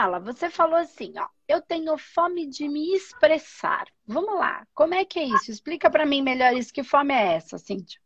fala, 0.00 0.18
você 0.18 0.48
falou 0.48 0.76
assim, 0.76 1.12
ó, 1.18 1.26
eu 1.46 1.60
tenho 1.60 1.96
fome 1.98 2.46
de 2.46 2.66
me 2.68 2.94
expressar. 2.94 3.84
Vamos 4.06 4.34
lá, 4.34 4.66
como 4.74 4.94
é 4.94 5.04
que 5.04 5.18
é 5.18 5.24
isso? 5.24 5.50
Explica 5.50 5.90
para 5.90 6.06
mim 6.06 6.22
melhor 6.22 6.54
isso. 6.54 6.72
Que 6.72 6.82
fome 6.82 7.12
é 7.12 7.34
essa, 7.34 7.58
Cíntia? 7.58 8.00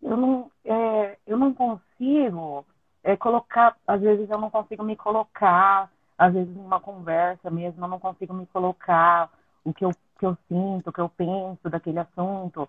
Eu 0.00 0.16
não, 0.16 0.50
é, 0.64 1.18
eu 1.26 1.36
não 1.36 1.52
consigo 1.52 2.64
é, 3.02 3.16
colocar, 3.16 3.76
às 3.84 4.00
vezes 4.00 4.30
eu 4.30 4.38
não 4.38 4.48
consigo 4.48 4.84
me 4.84 4.94
colocar, 4.94 5.90
às 6.16 6.32
vezes 6.32 6.54
numa 6.54 6.78
conversa 6.78 7.50
mesmo, 7.50 7.84
eu 7.84 7.88
não 7.88 7.98
consigo 7.98 8.32
me 8.32 8.46
colocar 8.46 9.28
o 9.64 9.74
que 9.74 9.84
eu, 9.84 9.90
que 10.20 10.26
eu 10.26 10.38
sinto, 10.48 10.88
o 10.88 10.92
que 10.92 11.00
eu 11.00 11.08
penso 11.08 11.68
daquele 11.68 11.98
assunto. 11.98 12.68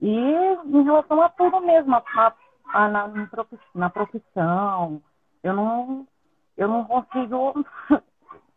E 0.00 0.08
em 0.08 0.84
relação 0.84 1.20
a 1.20 1.28
tudo 1.30 1.60
mesmo, 1.60 1.96
a, 1.96 2.32
a, 2.68 2.88
na, 2.88 3.10
na 3.74 3.90
profissão, 3.90 5.02
eu 5.46 5.54
não, 5.54 6.06
eu 6.56 6.66
não 6.66 6.84
consigo, 6.84 7.64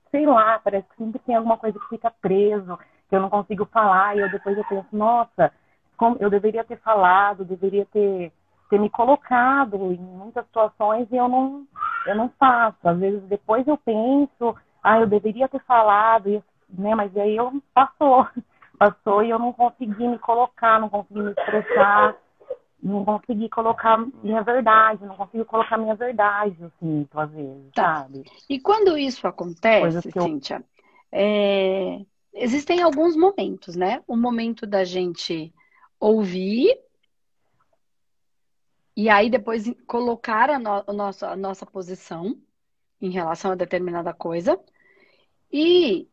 sei 0.10 0.26
lá, 0.26 0.60
parece 0.60 0.88
que 0.90 0.96
sempre 0.98 1.20
tem 1.20 1.36
alguma 1.36 1.58
coisa 1.58 1.80
que 1.80 1.88
fica 1.90 2.12
preso, 2.20 2.78
que 3.08 3.16
eu 3.16 3.22
não 3.22 3.30
consigo 3.30 3.66
falar, 3.66 4.18
e 4.18 4.22
eu 4.22 4.32
depois 4.32 4.58
eu 4.58 4.64
penso, 4.66 4.88
nossa, 4.92 5.52
como 5.96 6.18
eu 6.20 6.30
deveria 6.30 6.64
ter 6.64 6.80
falado, 6.80 7.46
deveria 7.46 7.86
ter, 7.86 8.32
ter 8.70 8.80
me 8.80 8.90
colocado 8.90 9.76
em 9.92 9.98
muitas 9.98 10.46
situações 10.46 11.08
e 11.12 11.16
eu 11.16 11.28
não, 11.28 11.64
eu 12.08 12.16
não 12.16 12.30
faço. 12.40 12.78
Às 12.84 12.98
vezes 12.98 13.22
depois 13.24 13.68
eu 13.68 13.78
penso, 13.78 14.56
ah, 14.84 15.00
eu 15.00 15.08
deveria 15.08 15.48
ter 15.48 15.62
falado, 15.66 16.44
né? 16.70 16.96
Mas 16.96 17.16
aí 17.16 17.36
eu 17.36 17.52
passou, 17.74 18.28
passou 18.80 19.24
e 19.24 19.30
eu 19.30 19.38
não 19.38 19.54
consegui 19.54 20.08
me 20.08 20.18
colocar, 20.18 20.80
não 20.80 20.90
consegui 20.90 21.22
me 21.22 21.32
expressar 21.32 22.16
não 22.82 23.04
consegui 23.04 23.50
colocar 23.50 23.98
minha 24.24 24.42
verdade, 24.42 25.06
não 25.06 25.16
consigo 25.16 25.46
colocar 25.46 25.78
minha 25.78 25.96
verdade, 25.96 26.56
eu 26.60 26.72
sinto, 26.80 27.20
às 27.20 27.30
vezes, 27.32 27.72
tá. 27.74 28.02
sabe? 28.02 28.24
E 28.50 28.60
quando 28.60 28.98
isso 28.98 29.28
acontece, 29.28 30.10
eu... 30.16 30.24
Cíntia, 30.24 30.64
é... 31.12 32.02
existem 32.34 32.82
alguns 32.82 33.16
momentos, 33.16 33.76
né? 33.76 34.02
O 34.08 34.16
momento 34.16 34.66
da 34.66 34.84
gente 34.84 35.54
ouvir 36.00 36.78
e 38.96 39.10
aí 39.10 39.30
depois 39.30 39.72
colocar 39.86 40.50
a, 40.50 40.60
no... 40.60 40.84
a, 40.88 40.94
nossa, 40.94 41.30
a 41.30 41.36
nossa 41.36 41.66
posição 41.66 42.38
em 43.02 43.10
relação 43.10 43.52
a 43.52 43.56
determinada 43.56 44.14
coisa. 44.14 44.60
E, 45.52 46.08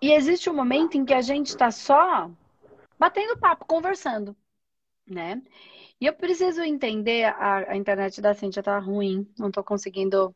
e 0.00 0.12
existe 0.12 0.50
um 0.50 0.54
momento 0.54 0.96
em 0.96 1.04
que 1.04 1.14
a 1.14 1.20
gente 1.20 1.48
está 1.48 1.70
só 1.70 2.30
batendo 2.98 3.38
papo, 3.38 3.64
conversando, 3.64 4.36
né? 5.06 5.42
E 6.00 6.06
eu 6.06 6.12
preciso 6.12 6.62
entender, 6.62 7.24
a, 7.24 7.72
a 7.72 7.76
internet 7.76 8.20
da 8.20 8.34
Cintia 8.34 8.62
tá 8.62 8.78
ruim, 8.78 9.26
não 9.38 9.50
tô 9.50 9.64
conseguindo 9.64 10.34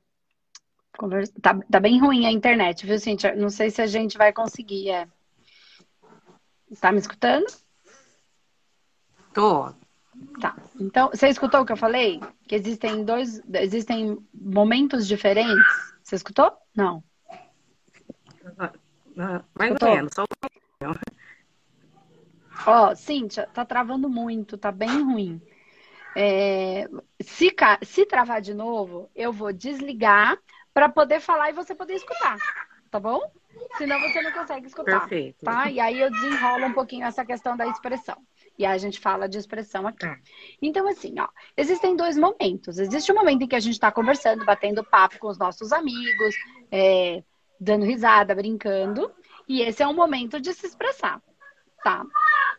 conversar. 0.96 1.34
Tá, 1.40 1.58
tá 1.70 1.80
bem 1.80 2.00
ruim 2.00 2.26
a 2.26 2.32
internet, 2.32 2.86
viu, 2.86 2.98
Cintia? 2.98 3.34
Não 3.36 3.50
sei 3.50 3.70
se 3.70 3.82
a 3.82 3.86
gente 3.86 4.16
vai 4.16 4.32
conseguir, 4.32 4.90
é. 4.90 5.08
Tá 6.80 6.90
me 6.90 6.98
escutando? 6.98 7.46
Tô. 9.34 9.72
Tá. 10.40 10.56
Então, 10.78 11.08
você 11.08 11.28
escutou 11.28 11.60
o 11.60 11.66
que 11.66 11.72
eu 11.72 11.76
falei? 11.76 12.20
Que 12.48 12.54
existem 12.54 13.04
dois, 13.04 13.42
existem 13.54 14.18
momentos 14.32 15.06
diferentes. 15.06 15.64
Você 16.02 16.16
escutou? 16.16 16.52
Não. 16.74 17.02
Mais 19.58 19.76
ou 19.82 19.94
menos, 19.94 20.12
só 20.14 20.24
Ó, 22.66 22.94
Cíntia, 22.94 23.46
tá 23.52 23.64
travando 23.64 24.08
muito, 24.08 24.58
tá 24.58 24.70
bem 24.70 25.02
ruim. 25.02 25.40
É, 26.16 26.88
se, 27.22 27.54
se 27.82 28.06
travar 28.06 28.40
de 28.40 28.54
novo, 28.54 29.10
eu 29.14 29.32
vou 29.32 29.52
desligar 29.52 30.38
para 30.72 30.88
poder 30.88 31.20
falar 31.20 31.50
e 31.50 31.52
você 31.52 31.74
poder 31.74 31.94
escutar, 31.94 32.36
tá 32.90 32.98
bom? 32.98 33.20
Senão 33.76 34.00
você 34.00 34.22
não 34.22 34.32
consegue 34.32 34.66
escutar. 34.66 35.00
Perfeito. 35.00 35.44
Tá? 35.44 35.70
E 35.70 35.80
aí 35.80 36.00
eu 36.00 36.10
desenrolo 36.10 36.66
um 36.66 36.72
pouquinho 36.72 37.06
essa 37.06 37.24
questão 37.24 37.56
da 37.56 37.66
expressão. 37.66 38.16
E 38.58 38.64
aí 38.66 38.74
a 38.74 38.78
gente 38.78 39.00
fala 39.00 39.28
de 39.28 39.38
expressão 39.38 39.86
aqui. 39.86 40.06
Tá. 40.06 40.18
Então, 40.60 40.86
assim, 40.88 41.14
ó, 41.18 41.28
existem 41.56 41.96
dois 41.96 42.16
momentos. 42.16 42.78
Existe 42.78 43.10
o 43.10 43.14
um 43.14 43.18
momento 43.18 43.42
em 43.42 43.46
que 43.46 43.56
a 43.56 43.60
gente 43.60 43.74
está 43.74 43.90
conversando, 43.90 44.44
batendo 44.44 44.84
papo 44.84 45.18
com 45.18 45.28
os 45.28 45.38
nossos 45.38 45.72
amigos, 45.72 46.34
é, 46.70 47.22
dando 47.58 47.84
risada, 47.84 48.34
brincando. 48.34 49.10
E 49.48 49.62
esse 49.62 49.82
é 49.82 49.88
um 49.88 49.94
momento 49.94 50.40
de 50.40 50.52
se 50.52 50.66
expressar, 50.66 51.20
tá? 51.82 52.04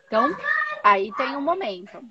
Então, 0.06 0.36
aí 0.82 1.12
tem 1.14 1.36
um 1.36 1.40
momento. 1.40 2.02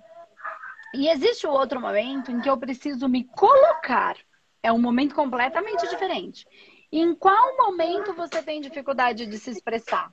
E 0.94 1.08
existe 1.08 1.48
o 1.48 1.52
outro 1.52 1.80
momento 1.80 2.32
em 2.32 2.42
que 2.42 2.50
eu 2.50 2.58
preciso 2.58 3.08
me 3.08 3.24
colocar. 3.24 4.16
É 4.62 4.72
um 4.72 4.80
momento 4.80 5.16
completamente 5.16 5.88
diferente. 5.90 6.46
Em 6.92 7.16
qual 7.16 7.58
momento 7.58 8.14
você 8.14 8.44
tem 8.44 8.60
dificuldade 8.60 9.26
de 9.26 9.40
se 9.40 9.50
expressar? 9.50 10.12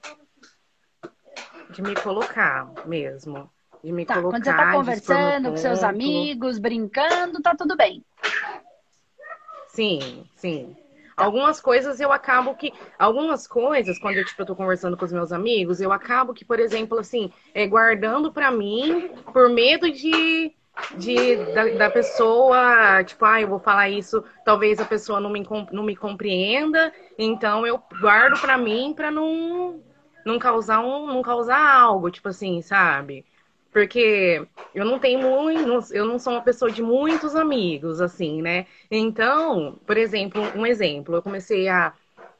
De 1.70 1.82
me 1.82 1.94
colocar 1.96 2.72
mesmo. 2.86 3.50
De 3.82 3.92
me 3.92 4.06
tá, 4.06 4.14
colocar. 4.14 4.36
Quando 4.36 4.44
você 4.44 4.50
está 4.50 4.72
conversando 4.72 5.50
com 5.50 5.56
seus 5.56 5.82
amigos, 5.82 6.58
brincando, 6.58 7.42
tá 7.42 7.54
tudo 7.56 7.76
bem. 7.76 8.04
Sim, 9.66 10.24
sim. 10.34 10.76
Algumas 11.16 11.60
coisas 11.60 11.98
eu 11.98 12.12
acabo 12.12 12.54
que. 12.54 12.72
Algumas 12.96 13.48
coisas, 13.48 13.98
quando 13.98 14.18
eu, 14.18 14.24
tipo, 14.24 14.40
eu 14.40 14.46
tô 14.46 14.54
conversando 14.54 14.96
com 14.96 15.04
os 15.04 15.12
meus 15.12 15.32
amigos, 15.32 15.80
eu 15.80 15.92
acabo 15.92 16.32
que, 16.32 16.44
por 16.44 16.60
exemplo, 16.60 16.98
assim, 16.98 17.32
é, 17.52 17.66
guardando 17.66 18.32
para 18.32 18.52
mim 18.52 19.10
por 19.32 19.50
medo 19.50 19.90
de 19.90 20.54
de, 20.96 21.36
da, 21.54 21.68
da, 21.68 21.90
pessoa, 21.90 23.02
tipo, 23.04 23.24
ah, 23.24 23.40
eu 23.40 23.48
vou 23.48 23.58
falar 23.58 23.88
isso, 23.88 24.24
talvez 24.44 24.80
a 24.80 24.84
pessoa 24.84 25.20
não 25.20 25.30
me, 25.30 25.46
não 25.72 25.82
me 25.82 25.96
compreenda, 25.96 26.92
então 27.18 27.66
eu 27.66 27.82
guardo 28.00 28.40
para 28.40 28.56
mim 28.56 28.92
para 28.94 29.10
não, 29.10 29.82
não 30.24 30.38
causar 30.38 30.80
um, 30.80 31.06
não 31.06 31.22
causar 31.22 31.58
algo, 31.58 32.10
tipo 32.10 32.28
assim, 32.28 32.62
sabe? 32.62 33.24
Porque 33.70 34.46
eu 34.74 34.84
não 34.84 34.98
tenho 34.98 35.20
muito, 35.20 35.94
eu 35.94 36.06
não 36.06 36.18
sou 36.18 36.32
uma 36.32 36.42
pessoa 36.42 36.70
de 36.70 36.82
muitos 36.82 37.36
amigos, 37.36 38.00
assim, 38.00 38.40
né? 38.40 38.66
Então, 38.90 39.78
por 39.86 39.96
exemplo, 39.96 40.42
um 40.56 40.66
exemplo, 40.66 41.16
eu 41.16 41.22
comecei 41.22 41.68
a 41.68 41.92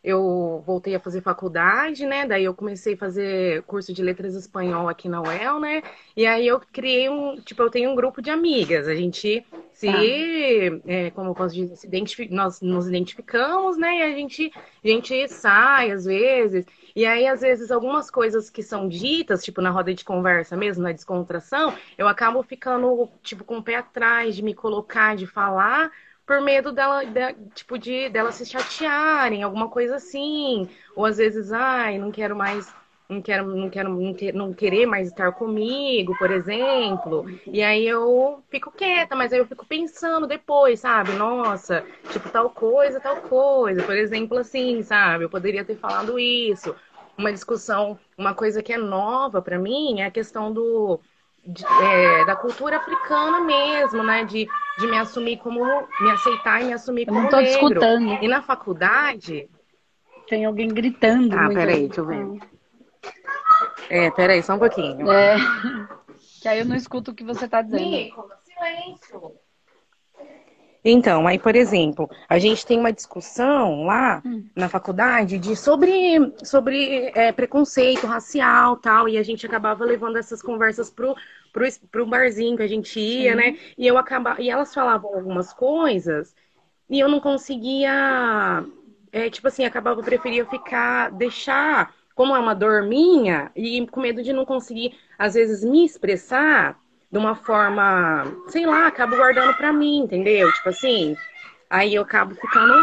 eu 0.02 0.62
voltei 0.64 0.94
a 0.94 1.00
fazer 1.00 1.20
faculdade, 1.20 2.06
né? 2.06 2.26
Daí 2.26 2.44
eu 2.44 2.54
comecei 2.54 2.94
a 2.94 2.98
fazer 2.98 3.62
curso 3.62 3.92
de 3.92 4.02
letras 4.02 4.34
espanhol 4.34 4.88
aqui 4.88 5.08
na 5.08 5.20
UEL, 5.20 5.60
né? 5.60 5.82
E 6.16 6.26
aí 6.26 6.46
eu 6.46 6.60
criei 6.60 7.08
um, 7.08 7.36
tipo, 7.36 7.62
eu 7.62 7.70
tenho 7.70 7.90
um 7.90 7.94
grupo 7.94 8.22
de 8.22 8.30
amigas. 8.30 8.88
A 8.88 8.94
gente 8.94 9.44
se, 9.72 9.88
ah. 9.88 10.80
é, 10.86 11.10
como 11.10 11.30
eu 11.30 11.34
posso 11.34 11.54
dizer, 11.54 11.76
se 11.76 11.86
identific... 11.86 12.32
nós 12.32 12.60
nos 12.60 12.88
identificamos, 12.88 13.76
né? 13.76 13.98
E 13.98 14.02
a 14.02 14.10
gente, 14.10 14.52
a 14.84 14.88
gente 14.88 15.28
sai 15.28 15.92
às 15.92 16.04
vezes. 16.04 16.66
E 16.96 17.06
aí, 17.06 17.28
às 17.28 17.42
vezes, 17.42 17.70
algumas 17.70 18.10
coisas 18.10 18.50
que 18.50 18.60
são 18.60 18.88
ditas, 18.88 19.44
tipo 19.44 19.60
na 19.60 19.70
roda 19.70 19.94
de 19.94 20.04
conversa 20.04 20.56
mesmo, 20.56 20.82
na 20.82 20.90
descontração, 20.90 21.72
eu 21.96 22.08
acabo 22.08 22.42
ficando, 22.42 23.08
tipo, 23.22 23.44
com 23.44 23.58
o 23.58 23.62
pé 23.62 23.76
atrás 23.76 24.34
de 24.34 24.42
me 24.42 24.52
colocar, 24.52 25.14
de 25.14 25.26
falar, 25.26 25.92
por 26.28 26.42
medo 26.42 26.70
dela, 26.72 27.06
de, 27.06 27.34
tipo, 27.54 27.78
de 27.78 28.10
dela 28.10 28.30
se 28.30 28.44
chatearem, 28.44 29.42
alguma 29.42 29.68
coisa 29.70 29.96
assim. 29.96 30.68
Ou 30.94 31.06
às 31.06 31.16
vezes, 31.16 31.50
ai, 31.52 31.96
não 31.98 32.12
quero 32.12 32.36
mais, 32.36 32.70
não 33.08 33.22
quero, 33.22 33.46
não 33.46 33.70
quero, 33.70 33.88
não, 33.88 34.14
não 34.34 34.52
querer 34.52 34.84
mais 34.84 35.08
estar 35.08 35.32
comigo, 35.32 36.14
por 36.18 36.30
exemplo. 36.30 37.24
E 37.46 37.62
aí 37.62 37.88
eu 37.88 38.44
fico 38.50 38.70
quieta, 38.70 39.16
mas 39.16 39.32
aí 39.32 39.38
eu 39.38 39.46
fico 39.46 39.64
pensando 39.64 40.26
depois, 40.26 40.80
sabe? 40.80 41.12
Nossa, 41.12 41.82
tipo, 42.12 42.28
tal 42.28 42.50
coisa, 42.50 43.00
tal 43.00 43.22
coisa. 43.22 43.82
Por 43.82 43.96
exemplo, 43.96 44.36
assim, 44.36 44.82
sabe? 44.82 45.24
Eu 45.24 45.30
poderia 45.30 45.64
ter 45.64 45.76
falado 45.76 46.18
isso. 46.18 46.76
Uma 47.16 47.32
discussão, 47.32 47.98
uma 48.18 48.34
coisa 48.34 48.62
que 48.62 48.72
é 48.72 48.78
nova 48.78 49.40
para 49.40 49.58
mim 49.58 50.00
é 50.00 50.04
a 50.04 50.10
questão 50.10 50.52
do 50.52 51.00
de, 51.48 51.64
é, 51.64 52.24
da 52.26 52.36
cultura 52.36 52.76
africana 52.76 53.40
mesmo, 53.40 54.02
né? 54.02 54.24
De, 54.24 54.46
de 54.78 54.86
me 54.86 54.98
assumir 54.98 55.38
como. 55.38 55.64
me 55.64 56.10
aceitar 56.10 56.60
e 56.60 56.66
me 56.66 56.72
assumir 56.74 57.06
como. 57.06 57.18
Eu 57.18 57.22
não 57.22 57.30
tô 57.30 57.38
negro. 57.38 57.52
escutando. 57.52 58.22
E 58.22 58.28
na 58.28 58.42
faculdade. 58.42 59.48
Tem 60.28 60.44
alguém 60.44 60.68
gritando. 60.68 61.34
Ah, 61.38 61.48
peraí, 61.48 61.86
deixa 61.86 62.02
eu 62.02 62.06
ver. 62.06 62.40
É, 63.88 64.10
peraí, 64.10 64.42
só 64.42 64.54
um 64.54 64.58
pouquinho. 64.58 65.10
É. 65.10 65.36
Que 66.40 66.46
aí 66.46 66.60
eu 66.60 66.64
não 66.66 66.76
escuto 66.76 67.10
o 67.10 67.14
que 67.14 67.24
você 67.24 67.48
tá 67.48 67.62
dizendo. 67.62 67.82
Nico, 67.82 68.30
silêncio. 68.44 69.32
Então, 70.90 71.26
aí, 71.26 71.38
por 71.38 71.54
exemplo, 71.54 72.08
a 72.28 72.38
gente 72.38 72.64
tem 72.66 72.78
uma 72.78 72.92
discussão 72.92 73.84
lá 73.84 74.22
hum. 74.24 74.44
na 74.54 74.68
faculdade 74.68 75.38
de 75.38 75.54
sobre, 75.54 76.32
sobre 76.42 77.12
é, 77.14 77.32
preconceito 77.32 78.06
racial 78.06 78.76
tal, 78.76 79.08
e 79.08 79.18
a 79.18 79.22
gente 79.22 79.44
acabava 79.44 79.84
levando 79.84 80.16
essas 80.16 80.40
conversas 80.40 80.90
pro, 80.90 81.14
pro, 81.52 81.66
pro 81.90 82.06
barzinho 82.06 82.56
que 82.56 82.62
a 82.62 82.68
gente 82.68 82.98
ia, 82.98 83.32
Sim. 83.32 83.36
né? 83.36 83.58
E 83.76 83.86
eu 83.86 83.98
acabava, 83.98 84.40
e 84.40 84.50
elas 84.50 84.72
falavam 84.72 85.14
algumas 85.14 85.52
coisas 85.52 86.34
e 86.88 86.98
eu 86.98 87.08
não 87.08 87.20
conseguia, 87.20 88.64
é, 89.12 89.28
tipo 89.28 89.48
assim, 89.48 89.64
acabava, 89.64 90.02
preferia 90.02 90.46
ficar, 90.46 91.10
deixar, 91.10 91.94
como 92.14 92.34
é 92.34 92.38
uma 92.38 92.54
dor 92.54 92.82
minha, 92.84 93.50
e 93.54 93.86
com 93.88 94.00
medo 94.00 94.22
de 94.22 94.32
não 94.32 94.44
conseguir, 94.44 94.98
às 95.18 95.34
vezes, 95.34 95.62
me 95.62 95.84
expressar 95.84 96.80
de 97.10 97.18
uma 97.18 97.34
forma, 97.34 98.24
sei 98.48 98.66
lá, 98.66 98.86
acabo 98.86 99.16
guardando 99.16 99.54
pra 99.54 99.72
mim, 99.72 100.00
entendeu? 100.00 100.52
Tipo 100.52 100.68
assim, 100.68 101.16
aí 101.70 101.94
eu 101.94 102.02
acabo 102.02 102.34
ficando 102.34 102.74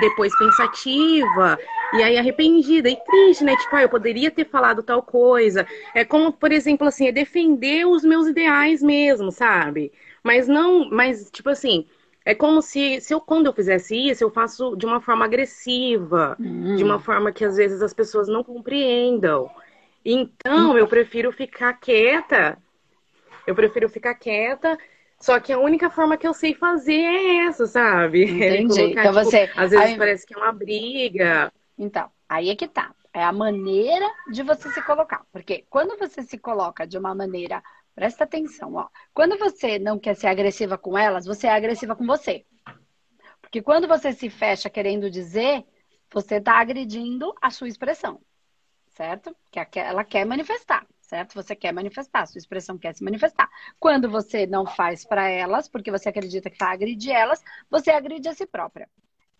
depois 0.00 0.36
pensativa, 0.36 1.58
e 1.94 2.02
aí 2.02 2.18
arrependida 2.18 2.88
e 2.88 2.96
triste, 2.96 3.44
né? 3.44 3.56
Tipo, 3.56 3.76
ah, 3.76 3.82
eu 3.82 3.88
poderia 3.88 4.30
ter 4.30 4.44
falado 4.44 4.82
tal 4.82 5.02
coisa. 5.02 5.66
É 5.94 6.04
como, 6.04 6.32
por 6.32 6.52
exemplo, 6.52 6.86
assim, 6.86 7.08
é 7.08 7.12
defender 7.12 7.86
os 7.86 8.04
meus 8.04 8.26
ideais 8.26 8.82
mesmo, 8.82 9.30
sabe? 9.30 9.92
Mas 10.22 10.46
não, 10.46 10.90
mas 10.90 11.30
tipo 11.30 11.48
assim, 11.48 11.86
é 12.24 12.34
como 12.34 12.60
se, 12.60 13.00
se 13.00 13.14
eu, 13.14 13.20
quando 13.20 13.46
eu 13.46 13.54
fizesse 13.54 13.96
isso, 13.96 14.22
eu 14.22 14.30
faço 14.30 14.76
de 14.76 14.84
uma 14.84 15.00
forma 15.00 15.24
agressiva, 15.24 16.36
hum. 16.38 16.76
de 16.76 16.84
uma 16.84 16.98
forma 16.98 17.32
que 17.32 17.44
às 17.44 17.56
vezes 17.56 17.80
as 17.80 17.94
pessoas 17.94 18.28
não 18.28 18.44
compreendam. 18.44 19.48
Então, 20.04 20.76
eu 20.76 20.86
prefiro 20.86 21.32
ficar 21.32 21.72
quieta. 21.74 22.58
Eu 23.48 23.54
prefiro 23.54 23.88
ficar 23.88 24.14
quieta. 24.14 24.78
Só 25.18 25.40
que 25.40 25.52
a 25.52 25.58
única 25.58 25.90
forma 25.90 26.16
que 26.16 26.26
eu 26.26 26.32
sei 26.32 26.54
fazer 26.54 27.00
é 27.00 27.46
essa, 27.46 27.66
sabe? 27.66 28.22
Entendi. 28.30 28.80
É 28.80 28.82
colocar, 28.84 29.00
então 29.00 29.12
tipo, 29.12 29.24
você. 29.24 29.50
Às 29.56 29.70
vezes 29.70 29.86
aí... 29.86 29.98
parece 29.98 30.26
que 30.26 30.34
é 30.34 30.36
uma 30.36 30.52
briga. 30.52 31.52
Então, 31.76 32.10
aí 32.28 32.50
é 32.50 32.56
que 32.56 32.68
tá. 32.68 32.94
É 33.12 33.24
a 33.24 33.32
maneira 33.32 34.06
de 34.30 34.42
você 34.42 34.70
se 34.70 34.82
colocar. 34.82 35.24
Porque 35.32 35.64
quando 35.68 35.98
você 35.98 36.22
se 36.22 36.38
coloca 36.38 36.86
de 36.86 36.96
uma 36.96 37.14
maneira 37.14 37.62
Presta 37.98 38.22
atenção, 38.22 38.76
ó. 38.76 38.86
Quando 39.12 39.36
você 39.36 39.76
não 39.76 39.98
quer 39.98 40.14
ser 40.14 40.28
agressiva 40.28 40.78
com 40.78 40.96
elas, 40.96 41.26
você 41.26 41.48
é 41.48 41.50
agressiva 41.50 41.96
com 41.96 42.06
você. 42.06 42.46
Porque 43.40 43.60
quando 43.60 43.88
você 43.88 44.12
se 44.12 44.30
fecha 44.30 44.70
querendo 44.70 45.10
dizer, 45.10 45.64
você 46.08 46.36
está 46.36 46.60
agredindo 46.60 47.34
a 47.42 47.50
sua 47.50 47.66
expressão, 47.66 48.20
certo? 48.90 49.34
Que 49.50 49.80
ela 49.80 50.04
quer 50.04 50.24
manifestar, 50.24 50.86
certo? 51.08 51.34
Você 51.34 51.56
quer 51.56 51.72
manifestar, 51.72 52.26
sua 52.26 52.38
expressão 52.38 52.78
quer 52.78 52.94
se 52.94 53.02
manifestar. 53.04 53.48
Quando 53.80 54.10
você 54.10 54.46
não 54.46 54.66
faz 54.66 55.04
para 55.04 55.28
elas, 55.28 55.68
porque 55.68 55.90
você 55.90 56.08
acredita 56.08 56.50
que 56.50 56.58
vai 56.58 56.74
agredir 56.74 57.12
elas, 57.14 57.42
você 57.70 57.90
agride 57.90 58.28
a 58.28 58.34
si 58.34 58.46
própria. 58.46 58.88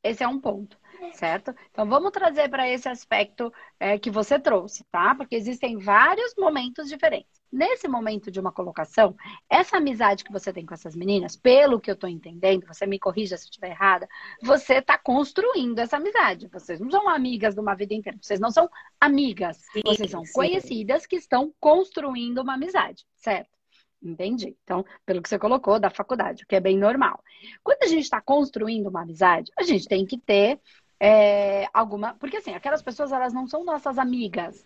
Esse 0.03 0.23
é 0.23 0.29
um 0.29 0.41
ponto, 0.41 0.79
certo? 1.13 1.55
Então 1.71 1.89
vamos 1.89 2.13
trazer 2.13 2.49
para 2.49 2.69
esse 2.69 2.89
aspecto 2.89 3.53
é, 3.79 3.99
que 3.99 4.11
você 4.11 4.39
trouxe, 4.39 4.85
tá? 4.91 5.15
Porque 5.15 5.35
existem 5.35 5.79
vários 5.79 6.35
momentos 6.37 6.89
diferentes. 6.89 7.39
Nesse 7.51 7.89
momento 7.89 8.31
de 8.31 8.39
uma 8.39 8.53
colocação, 8.53 9.17
essa 9.49 9.79
amizade 9.79 10.23
que 10.23 10.33
você 10.33 10.53
tem 10.53 10.67
com 10.67 10.75
essas 10.75 10.95
meninas, 10.95 11.35
pelo 11.35 11.81
que 11.81 11.91
eu 11.91 11.95
estou 11.95 12.09
entendendo, 12.09 12.67
você 12.67 12.87
me 12.87 12.99
corrija 12.99 13.37
se 13.37 13.45
eu 13.45 13.49
estiver 13.49 13.71
errada, 13.71 14.07
você 14.43 14.75
está 14.75 14.99
construindo 14.99 15.79
essa 15.79 15.97
amizade. 15.97 16.49
Vocês 16.49 16.79
não 16.79 16.91
são 16.91 17.09
amigas 17.09 17.55
de 17.55 17.61
uma 17.61 17.75
vida 17.75 17.95
inteira, 17.95 18.19
vocês 18.21 18.39
não 18.39 18.51
são 18.51 18.69
amigas, 19.01 19.57
sim, 19.73 19.81
vocês 19.85 20.11
são 20.11 20.25
sim. 20.25 20.33
conhecidas 20.33 21.07
que 21.07 21.17
estão 21.17 21.53
construindo 21.59 22.39
uma 22.43 22.55
amizade, 22.55 23.05
certo? 23.17 23.58
Entendi. 24.03 24.57
Então, 24.63 24.85
pelo 25.05 25.21
que 25.21 25.29
você 25.29 25.39
colocou 25.39 25.81
da 25.81 25.91
faculdade, 25.91 26.45
o 26.45 26.47
que 26.47 26.55
é 26.57 26.61
bem 26.61 26.79
normal. 26.79 27.23
Quando 27.65 27.83
a 27.83 27.87
gente 27.87 28.05
está 28.05 28.21
construindo 28.21 28.89
uma 28.89 29.03
amizade, 29.03 29.51
a 29.59 29.63
gente 29.63 29.89
tem 29.89 30.07
que 30.07 30.17
ter 30.19 30.61
é, 31.01 31.69
alguma. 31.73 32.15
Porque 32.15 32.37
assim, 32.37 32.55
aquelas 32.55 32.83
pessoas 32.83 33.13
elas 33.13 33.33
não 33.33 33.47
são 33.47 33.65
nossas 33.65 33.99
amigas. 33.99 34.65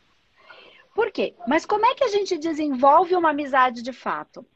Por 0.95 1.11
quê? 1.11 1.35
Mas 1.47 1.65
como 1.65 1.87
é 1.87 1.95
que 1.95 2.05
a 2.05 2.09
gente 2.09 2.37
desenvolve 2.37 3.17
uma 3.17 3.31
amizade 3.31 3.83
de 3.83 3.93
fato? 3.93 4.47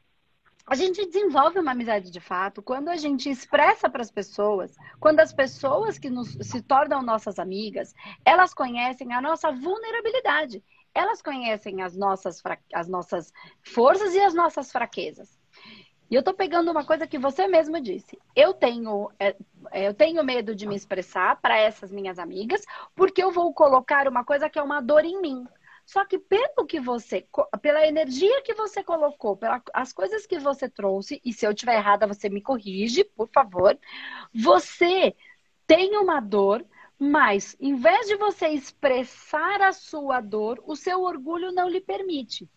A 0.67 0.75
gente 0.75 1.05
desenvolve 1.05 1.59
uma 1.59 1.71
amizade 1.71 2.11
de 2.11 2.19
fato 2.19 2.61
quando 2.61 2.89
a 2.89 2.97
gente 2.97 3.29
expressa 3.29 3.89
para 3.89 4.01
as 4.01 4.11
pessoas, 4.11 4.75
quando 4.99 5.21
as 5.21 5.31
pessoas 5.31 5.97
que 5.97 6.09
nos, 6.09 6.37
se 6.41 6.61
tornam 6.61 7.01
nossas 7.01 7.39
amigas, 7.39 7.95
elas 8.25 8.53
conhecem 8.53 9.13
a 9.13 9.21
nossa 9.21 9.49
vulnerabilidade, 9.49 10.61
elas 10.93 11.21
conhecem 11.21 11.81
as 11.81 11.95
nossas, 11.95 12.41
as 12.73 12.87
nossas 12.87 13.31
forças 13.63 14.13
e 14.13 14.19
as 14.19 14.33
nossas 14.33 14.71
fraquezas. 14.71 15.37
E 16.09 16.15
eu 16.15 16.23
tô 16.23 16.33
pegando 16.33 16.71
uma 16.71 16.85
coisa 16.85 17.05
que 17.05 17.19
você 17.19 17.47
mesmo 17.47 17.81
disse. 17.81 18.17
Eu 18.33 18.53
tenho, 18.53 19.11
é, 19.19 19.35
é, 19.71 19.87
eu 19.87 19.93
tenho 19.93 20.23
medo 20.23 20.55
de 20.55 20.65
me 20.65 20.75
expressar 20.75 21.39
para 21.41 21.57
essas 21.57 21.91
minhas 21.91 22.17
amigas, 22.17 22.63
porque 22.95 23.21
eu 23.21 23.31
vou 23.31 23.53
colocar 23.53 24.07
uma 24.07 24.23
coisa 24.23 24.49
que 24.49 24.57
é 24.57 24.63
uma 24.63 24.81
dor 24.81 25.03
em 25.03 25.21
mim. 25.21 25.45
Só 25.85 26.05
que 26.05 26.17
pelo 26.17 26.65
que 26.65 26.79
você, 26.79 27.25
pela 27.61 27.87
energia 27.87 28.41
que 28.41 28.53
você 28.53 28.83
colocou, 28.83 29.37
pelas 29.37 29.93
coisas 29.93 30.25
que 30.25 30.39
você 30.39 30.69
trouxe, 30.69 31.21
e 31.23 31.31
se 31.31 31.45
eu 31.45 31.51
estiver 31.51 31.75
errada, 31.75 32.07
você 32.07 32.29
me 32.29 32.41
corrige, 32.41 33.03
por 33.03 33.29
favor. 33.29 33.77
Você 34.33 35.15
tem 35.65 35.97
uma 35.97 36.19
dor, 36.19 36.65
mas 36.99 37.55
em 37.59 37.75
vez 37.75 38.07
de 38.07 38.15
você 38.15 38.47
expressar 38.47 39.61
a 39.61 39.71
sua 39.71 40.19
dor, 40.19 40.61
o 40.65 40.75
seu 40.75 41.01
orgulho 41.01 41.51
não 41.51 41.69
lhe 41.69 41.81
permite. 41.81 42.49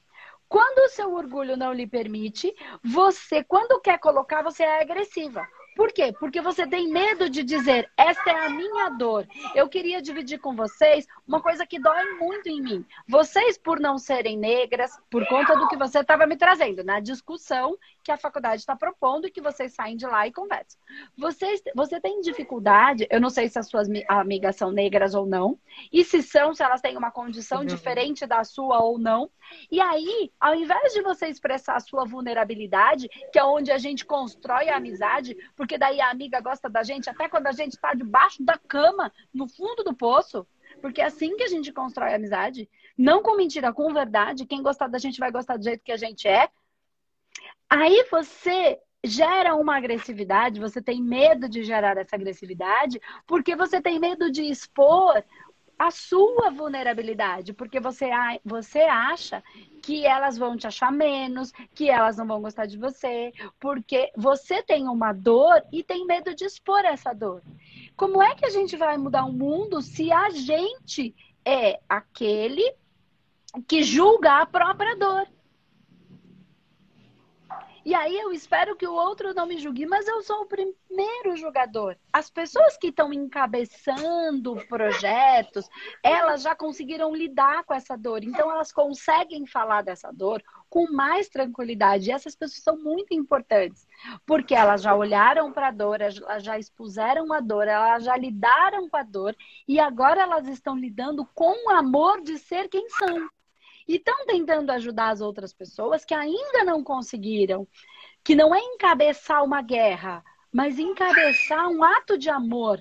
Quando 0.49 0.81
o 0.81 0.89
seu 0.89 1.13
orgulho 1.13 1.57
não 1.57 1.73
lhe 1.73 1.87
permite, 1.87 2.53
você, 2.83 3.45
quando 3.45 3.81
quer 3.81 3.99
colocar, 3.99 4.43
você 4.43 4.65
é 4.65 4.83
agressiva. 4.83 5.47
Por 5.77 5.93
quê? 5.93 6.13
Porque 6.19 6.41
você 6.41 6.67
tem 6.67 6.89
medo 6.91 7.31
de 7.31 7.45
dizer, 7.45 7.89
esta 7.97 8.31
é 8.31 8.47
a 8.47 8.51
minha 8.51 8.89
dor. 8.91 9.27
Eu 9.55 9.69
queria 9.69 10.03
dividir 10.03 10.39
com 10.39 10.55
vocês 10.55 11.07
uma 11.27 11.41
coisa 11.41 11.65
que 11.65 11.79
dói 11.79 12.05
muito 12.19 12.49
em 12.49 12.61
mim. 12.61 12.85
Vocês, 13.09 13.57
por 13.57 13.79
não 13.79 13.97
serem 13.97 14.37
negras, 14.37 14.99
por 15.09 15.27
conta 15.29 15.57
do 15.57 15.69
que 15.69 15.77
você 15.77 16.01
estava 16.01 16.27
me 16.27 16.37
trazendo 16.37 16.83
na 16.83 16.99
discussão 16.99 17.79
que 18.03 18.13
a 18.13 18.19
faculdade 18.19 18.61
está 18.61 18.77
propondo 18.77 19.27
e 19.27 19.31
que 19.31 19.41
vocês 19.41 19.73
saem 19.73 19.97
de 19.97 20.07
lá 20.07 20.27
e 20.27 20.33
conversam. 20.33 20.79
Vocês, 21.17 21.63
você 21.75 21.99
tem 21.99 22.21
dificuldade, 22.21 23.07
eu 23.11 23.21
não 23.21 23.31
sei 23.31 23.49
se 23.49 23.59
as 23.59 23.69
suas 23.69 23.89
amigas 24.09 24.57
são 24.57 24.71
negras 24.71 25.15
ou 25.15 25.25
não, 25.25 25.59
e 25.93 26.05
se 26.05 26.23
são, 26.23 26.55
se 26.55 26.63
elas 26.63 26.83
têm 26.83 26.97
uma 26.97 27.11
condição 27.11 27.61
uhum. 27.61 27.67
diferente 27.67 28.27
da 28.27 28.45
sua 28.45 28.83
ou 28.83 28.99
não. 28.99 29.31
E 29.71 29.81
aí, 29.81 30.31
ao 30.39 30.55
invés 30.55 30.93
de 30.93 31.03
você 31.03 31.27
expressar 31.27 31.77
a 31.77 31.81
sua 31.81 32.05
vulnerabilidade, 32.05 33.09
que 33.33 33.39
é 33.39 33.45
onde 33.45 33.73
a 33.73 33.79
gente 33.79 34.05
constrói 34.05 34.69
a 34.69 34.77
amizade, 34.77 35.37
porque 35.57 35.71
porque 35.71 35.79
daí 35.79 36.01
a 36.01 36.11
amiga 36.11 36.41
gosta 36.41 36.69
da 36.69 36.83
gente 36.83 37.09
até 37.09 37.29
quando 37.29 37.47
a 37.47 37.53
gente 37.53 37.75
está 37.75 37.95
debaixo 37.95 38.43
da 38.43 38.59
cama, 38.59 39.13
no 39.33 39.47
fundo 39.47 39.85
do 39.85 39.95
poço. 39.95 40.45
Porque 40.83 41.01
é 41.01 41.05
assim 41.05 41.37
que 41.37 41.45
a 41.45 41.49
gente 41.49 41.73
constrói 41.73 42.13
a 42.13 42.17
amizade. 42.17 42.69
Não 42.99 43.23
com 43.23 43.37
mentira, 43.37 43.73
com 43.73 43.93
verdade. 43.93 44.47
Quem 44.47 44.65
gostar 44.65 44.89
da 44.89 44.99
gente 44.99 45.21
vai 45.21 45.31
gostar 45.31 45.57
do 45.57 45.63
jeito 45.63 45.85
que 45.85 45.93
a 45.93 45.97
gente 45.97 46.27
é. 46.27 46.49
Aí 47.71 48.05
você 48.11 48.81
gera 49.05 49.55
uma 49.55 49.77
agressividade, 49.77 50.61
você 50.61 50.83
tem 50.83 51.01
medo 51.01 51.49
de 51.49 51.63
gerar 51.63 51.97
essa 51.97 52.17
agressividade, 52.17 53.01
porque 53.27 53.55
você 53.55 53.81
tem 53.81 53.99
medo 54.01 54.31
de 54.31 54.43
expor 54.43 55.23
a 55.79 55.91
sua 55.91 56.51
vulnerabilidade, 56.51 57.55
porque 57.55 57.81
você, 57.81 58.11
você 58.45 58.81
acha 58.81 59.43
que 59.83 60.05
elas 60.05 60.37
vão 60.37 60.55
te 60.55 60.67
achar 60.67 60.93
menos, 60.93 61.53
que 61.75 61.89
elas 61.89 62.19
não 62.19 62.27
vão 62.27 62.43
gostar 62.43 62.67
de 62.67 62.77
você, 62.77 63.33
porque 63.59 64.13
você 64.15 64.63
tem 64.63 64.87
uma 64.87 65.15
dor 65.15 65.63
e 65.73 65.83
tem 65.83 66.05
medo 66.05 66.35
de 66.35 66.45
expor 66.45 66.85
essa 66.85 67.15
dor. 67.15 67.41
Como 67.97 68.23
é 68.23 68.35
que 68.35 68.45
a 68.45 68.51
gente 68.51 68.77
vai 68.77 68.99
mudar 68.99 69.25
o 69.25 69.33
mundo 69.33 69.81
se 69.81 70.13
a 70.13 70.29
gente 70.29 71.15
é 71.47 71.81
aquele 71.89 72.75
que 73.67 73.83
julga 73.83 74.43
a 74.43 74.47
própria 74.47 74.95
dor? 74.97 75.27
E 77.91 77.95
aí 77.97 78.17
eu 78.17 78.31
espero 78.31 78.77
que 78.77 78.87
o 78.87 78.95
outro 78.95 79.35
não 79.35 79.47
me 79.47 79.59
julgue, 79.59 79.85
mas 79.85 80.07
eu 80.07 80.23
sou 80.23 80.43
o 80.43 80.47
primeiro 80.47 81.37
julgador. 81.37 81.97
As 82.13 82.31
pessoas 82.31 82.77
que 82.77 82.87
estão 82.87 83.13
encabeçando 83.13 84.55
projetos, 84.69 85.69
elas 86.01 86.43
já 86.43 86.55
conseguiram 86.55 87.13
lidar 87.13 87.65
com 87.65 87.75
essa 87.75 87.97
dor. 87.97 88.23
Então 88.23 88.49
elas 88.49 88.71
conseguem 88.71 89.45
falar 89.45 89.83
dessa 89.83 90.13
dor 90.13 90.41
com 90.69 90.89
mais 90.93 91.29
tranquilidade. 91.29 92.09
E 92.09 92.13
essas 92.13 92.37
pessoas 92.37 92.63
são 92.63 92.79
muito 92.79 93.13
importantes, 93.13 93.89
porque 94.25 94.55
elas 94.55 94.83
já 94.83 94.95
olharam 94.95 95.53
para 95.53 95.67
a 95.67 95.73
dor, 95.73 96.01
elas 96.01 96.45
já 96.45 96.57
expuseram 96.57 97.33
a 97.33 97.41
dor, 97.41 97.67
elas 97.67 98.05
já 98.05 98.17
lidaram 98.17 98.89
com 98.89 98.97
a 98.99 99.03
dor 99.03 99.35
e 99.67 99.81
agora 99.81 100.21
elas 100.23 100.47
estão 100.47 100.79
lidando 100.79 101.29
com 101.35 101.67
o 101.67 101.71
amor 101.71 102.23
de 102.23 102.39
ser 102.39 102.69
quem 102.69 102.89
são 102.89 103.29
e 103.91 103.97
estão 103.97 104.25
tentando 104.25 104.71
ajudar 104.71 105.11
as 105.11 105.21
outras 105.21 105.53
pessoas 105.53 106.05
que 106.05 106.15
ainda 106.15 106.65
não 106.65 106.85
conseguiram, 106.85 107.67
que 108.23 108.37
não 108.37 108.55
é 108.55 108.61
encabeçar 108.61 109.43
uma 109.43 109.61
guerra, 109.61 110.23
mas 110.53 110.79
encabeçar 110.79 111.69
um 111.69 111.83
ato 111.83 112.17
de 112.17 112.31
amor 112.31 112.81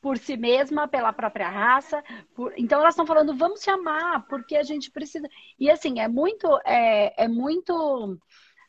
por 0.00 0.16
si 0.16 0.38
mesma, 0.38 0.88
pela 0.88 1.12
própria 1.12 1.50
raça. 1.50 2.02
Por... 2.34 2.54
Então 2.56 2.80
elas 2.80 2.94
estão 2.94 3.06
falando, 3.06 3.36
vamos 3.36 3.60
se 3.60 3.68
amar, 3.68 4.26
porque 4.26 4.56
a 4.56 4.62
gente 4.62 4.90
precisa. 4.90 5.28
E 5.58 5.70
assim, 5.70 6.00
é 6.00 6.08
muito, 6.08 6.48
é, 6.64 7.24
é 7.24 7.28
muito 7.28 8.18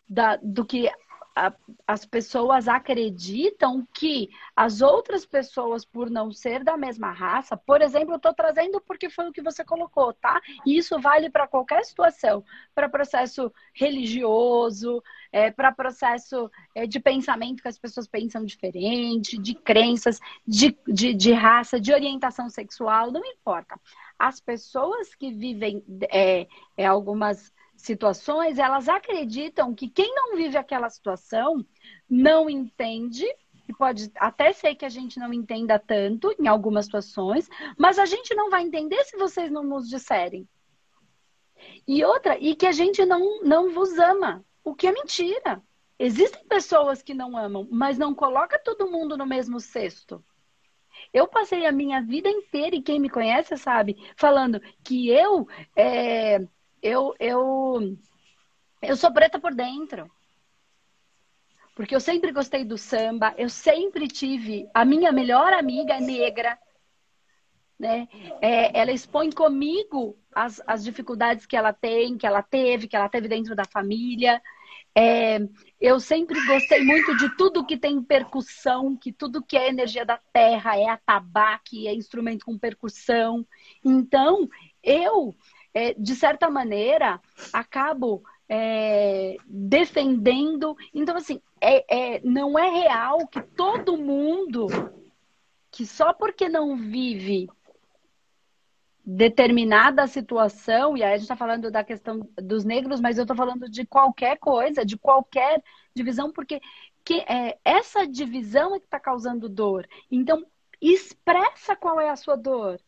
da, 0.05 0.35
do 0.35 0.65
que 0.65 0.91
a, 1.35 1.53
as 1.87 2.05
pessoas 2.05 2.67
acreditam 2.67 3.87
que 3.93 4.29
as 4.55 4.81
outras 4.81 5.25
pessoas, 5.25 5.85
por 5.85 6.09
não 6.09 6.31
ser 6.31 6.63
da 6.63 6.75
mesma 6.75 7.11
raça, 7.11 7.55
por 7.55 7.81
exemplo, 7.81 8.13
eu 8.13 8.17
estou 8.17 8.33
trazendo 8.33 8.81
porque 8.81 9.09
foi 9.09 9.29
o 9.29 9.31
que 9.31 9.41
você 9.41 9.63
colocou, 9.63 10.13
tá? 10.13 10.41
E 10.65 10.77
isso 10.77 10.99
vale 10.99 11.29
para 11.29 11.47
qualquer 11.47 11.83
situação, 11.85 12.43
para 12.75 12.89
processo 12.89 13.51
religioso, 13.73 15.01
é, 15.31 15.49
para 15.49 15.71
processo 15.71 16.49
é, 16.75 16.85
de 16.85 16.99
pensamento 16.99 17.61
que 17.61 17.69
as 17.69 17.79
pessoas 17.79 18.07
pensam 18.07 18.43
diferente, 18.43 19.37
de 19.37 19.55
crenças, 19.55 20.19
de, 20.45 20.77
de, 20.87 21.13
de 21.13 21.31
raça, 21.31 21.79
de 21.79 21.93
orientação 21.93 22.49
sexual, 22.49 23.11
não 23.11 23.23
importa. 23.25 23.79
As 24.19 24.39
pessoas 24.39 25.15
que 25.15 25.31
vivem 25.31 25.83
é, 26.11 26.47
é 26.77 26.85
algumas 26.85 27.51
situações, 27.81 28.59
elas 28.59 28.87
acreditam 28.87 29.73
que 29.73 29.89
quem 29.89 30.13
não 30.13 30.35
vive 30.35 30.57
aquela 30.57 30.89
situação 30.89 31.65
não 32.09 32.49
entende 32.49 33.25
e 33.67 33.73
pode 33.73 34.11
até 34.17 34.51
ser 34.51 34.75
que 34.75 34.85
a 34.85 34.89
gente 34.89 35.19
não 35.19 35.33
entenda 35.33 35.79
tanto 35.79 36.35
em 36.39 36.47
algumas 36.47 36.85
situações, 36.85 37.47
mas 37.77 37.97
a 37.97 38.05
gente 38.05 38.35
não 38.35 38.49
vai 38.49 38.63
entender 38.63 39.03
se 39.05 39.17
vocês 39.17 39.51
não 39.51 39.63
nos 39.63 39.87
disserem. 39.87 40.47
E 41.87 42.03
outra, 42.03 42.37
e 42.37 42.55
que 42.55 42.65
a 42.65 42.71
gente 42.71 43.05
não, 43.05 43.41
não 43.43 43.71
vos 43.71 43.97
ama, 43.97 44.43
o 44.63 44.75
que 44.75 44.87
é 44.87 44.91
mentira. 44.91 45.61
Existem 45.97 46.43
pessoas 46.47 47.01
que 47.01 47.13
não 47.13 47.37
amam, 47.37 47.67
mas 47.71 47.97
não 47.97 48.13
coloca 48.13 48.59
todo 48.59 48.89
mundo 48.89 49.15
no 49.15 49.25
mesmo 49.25 49.59
cesto. 49.59 50.23
Eu 51.13 51.27
passei 51.27 51.65
a 51.65 51.71
minha 51.71 52.01
vida 52.01 52.29
inteira, 52.29 52.75
e 52.75 52.81
quem 52.81 52.99
me 52.99 53.09
conhece 53.09 53.55
sabe, 53.55 53.95
falando 54.15 54.59
que 54.83 55.09
eu, 55.09 55.47
é, 55.75 56.39
eu, 56.81 57.15
eu, 57.19 57.97
eu 58.81 58.95
sou 58.95 59.11
preta 59.11 59.39
por 59.39 59.53
dentro. 59.53 60.09
Porque 61.75 61.95
eu 61.95 61.99
sempre 61.99 62.31
gostei 62.31 62.65
do 62.65 62.77
samba, 62.77 63.33
eu 63.37 63.49
sempre 63.49 64.07
tive 64.07 64.69
a 64.73 64.83
minha 64.83 65.11
melhor 65.11 65.53
amiga 65.53 65.99
negra, 65.99 66.57
né? 67.79 68.07
É, 68.41 68.77
ela 68.79 68.91
expõe 68.91 69.31
comigo 69.31 70.17
as, 70.33 70.61
as 70.67 70.83
dificuldades 70.83 71.45
que 71.45 71.55
ela 71.55 71.73
tem, 71.73 72.17
que 72.17 72.27
ela 72.27 72.43
teve, 72.43 72.87
que 72.87 72.95
ela 72.95 73.09
teve 73.09 73.27
dentro 73.27 73.55
da 73.55 73.65
família. 73.65 74.41
É, 74.93 75.39
eu 75.79 75.99
sempre 75.99 76.45
gostei 76.45 76.83
muito 76.83 77.15
de 77.15 77.35
tudo 77.37 77.65
que 77.65 77.77
tem 77.77 78.03
percussão, 78.03 78.95
que 78.95 79.11
tudo 79.11 79.41
que 79.41 79.57
é 79.57 79.69
energia 79.69 80.05
da 80.05 80.19
terra 80.33 80.77
é 80.77 80.89
atabaque, 80.89 81.87
é 81.87 81.93
instrumento 81.93 82.45
com 82.45 82.57
percussão. 82.57 83.47
Então, 83.83 84.47
eu, 84.83 85.33
é, 85.73 85.93
de 85.93 86.15
certa 86.15 86.49
maneira, 86.49 87.19
acabo 87.53 88.23
é, 88.47 89.37
defendendo. 89.45 90.75
Então, 90.93 91.15
assim, 91.15 91.41
é, 91.59 92.15
é, 92.15 92.21
não 92.23 92.57
é 92.59 92.69
real 92.69 93.27
que 93.27 93.41
todo 93.41 93.97
mundo, 93.97 94.67
que 95.71 95.85
só 95.85 96.13
porque 96.13 96.49
não 96.49 96.75
vive 96.75 97.49
determinada 99.03 100.05
situação, 100.05 100.95
e 100.95 101.03
aí 101.03 101.13
a 101.13 101.17
gente 101.17 101.23
está 101.23 101.35
falando 101.35 101.71
da 101.71 101.83
questão 101.83 102.29
dos 102.37 102.63
negros, 102.63 102.99
mas 102.99 103.17
eu 103.17 103.23
estou 103.23 103.35
falando 103.35 103.69
de 103.69 103.85
qualquer 103.85 104.37
coisa, 104.37 104.85
de 104.85 104.97
qualquer 104.97 105.63
divisão, 105.95 106.31
porque 106.31 106.61
que, 107.03 107.19
é, 107.21 107.57
essa 107.65 108.05
divisão 108.05 108.75
é 108.75 108.79
que 108.79 108.85
está 108.85 108.99
causando 108.99 109.49
dor. 109.49 109.87
Então, 110.09 110.45
expressa 110.79 111.75
qual 111.75 111.99
é 111.99 112.09
a 112.09 112.15
sua 112.15 112.35
dor. 112.35 112.79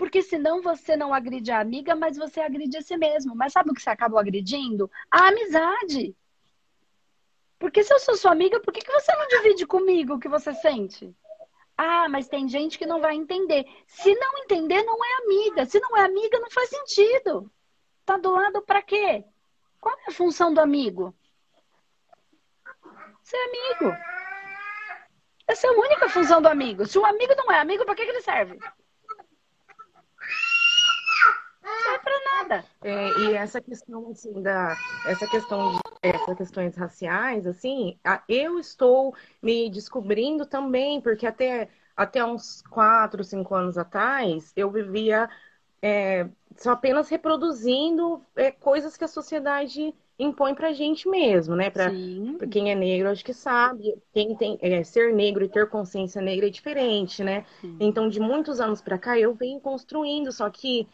Porque 0.00 0.22
senão 0.22 0.62
você 0.62 0.96
não 0.96 1.12
agride 1.12 1.52
a 1.52 1.60
amiga, 1.60 1.94
mas 1.94 2.16
você 2.16 2.40
agride 2.40 2.78
a 2.78 2.80
si 2.80 2.96
mesmo. 2.96 3.36
Mas 3.36 3.52
sabe 3.52 3.70
o 3.70 3.74
que 3.74 3.82
você 3.82 3.90
acabou 3.90 4.18
agredindo? 4.18 4.90
A 5.10 5.28
amizade. 5.28 6.16
Porque 7.58 7.84
se 7.84 7.92
eu 7.92 7.98
sou 7.98 8.16
sua 8.16 8.32
amiga, 8.32 8.58
por 8.60 8.72
que, 8.72 8.80
que 8.80 8.90
você 8.90 9.14
não 9.14 9.28
divide 9.28 9.66
comigo 9.66 10.14
o 10.14 10.18
que 10.18 10.26
você 10.26 10.54
sente? 10.54 11.14
Ah, 11.76 12.08
mas 12.08 12.28
tem 12.28 12.48
gente 12.48 12.78
que 12.78 12.86
não 12.86 12.98
vai 12.98 13.14
entender. 13.14 13.66
Se 13.86 14.14
não 14.14 14.38
entender, 14.38 14.82
não 14.84 15.04
é 15.04 15.18
amiga. 15.22 15.66
Se 15.66 15.78
não 15.78 15.94
é 15.94 16.06
amiga, 16.06 16.40
não 16.40 16.50
faz 16.50 16.70
sentido. 16.70 17.52
Tá 18.06 18.16
do 18.16 18.30
lado 18.30 18.62
para 18.62 18.80
quê? 18.80 19.22
Qual 19.78 19.94
é 19.98 20.04
a 20.08 20.12
função 20.12 20.54
do 20.54 20.62
amigo? 20.62 21.14
Ser 23.22 23.36
amigo. 23.36 23.94
Essa 25.46 25.66
é 25.66 25.70
a 25.70 25.78
única 25.78 26.08
função 26.08 26.40
do 26.40 26.48
amigo. 26.48 26.86
Se 26.86 26.98
o 26.98 27.04
amigo 27.04 27.34
não 27.36 27.52
é 27.52 27.60
amigo, 27.60 27.84
para 27.84 27.94
que, 27.94 28.06
que 28.06 28.10
ele 28.10 28.22
serve? 28.22 28.58
Não 31.62 31.82
serve 31.82 31.98
para 31.98 32.39
nada. 32.50 32.64
É, 32.82 33.18
e 33.20 33.34
essa 33.34 33.60
questão 33.60 34.10
assim 34.10 34.42
da 34.42 34.76
essa 35.06 35.26
questão 35.26 35.72
de 35.72 35.78
essas 36.02 36.36
questões 36.36 36.76
raciais, 36.76 37.46
assim, 37.46 37.98
eu 38.28 38.58
estou 38.58 39.14
me 39.42 39.68
descobrindo 39.70 40.46
também, 40.46 41.00
porque 41.00 41.26
até, 41.26 41.68
até 41.96 42.24
uns 42.24 42.62
quatro, 42.62 43.22
cinco 43.22 43.54
anos 43.54 43.76
atrás, 43.76 44.52
eu 44.56 44.70
vivia 44.70 45.28
é, 45.82 46.28
só 46.56 46.72
apenas 46.72 47.08
reproduzindo 47.08 48.22
é, 48.34 48.50
coisas 48.50 48.96
que 48.96 49.04
a 49.04 49.08
sociedade 49.08 49.94
impõe 50.18 50.54
pra 50.54 50.72
gente 50.72 51.08
mesmo, 51.08 51.56
né? 51.56 51.70
Pra, 51.70 51.90
pra 52.38 52.46
quem 52.46 52.70
é 52.70 52.74
negro, 52.74 53.08
acho 53.08 53.24
que 53.24 53.32
sabe. 53.32 53.94
Quem 54.12 54.36
tem 54.36 54.58
é, 54.60 54.84
ser 54.84 55.14
negro 55.14 55.44
e 55.44 55.48
ter 55.48 55.68
consciência 55.68 56.20
negra 56.20 56.46
é 56.46 56.50
diferente, 56.50 57.24
né? 57.24 57.44
Sim. 57.60 57.76
Então, 57.80 58.08
de 58.08 58.20
muitos 58.20 58.60
anos 58.60 58.82
para 58.82 58.98
cá, 58.98 59.18
eu 59.18 59.34
venho 59.34 59.60
construindo, 59.60 60.30
só 60.30 60.50
que 60.50 60.86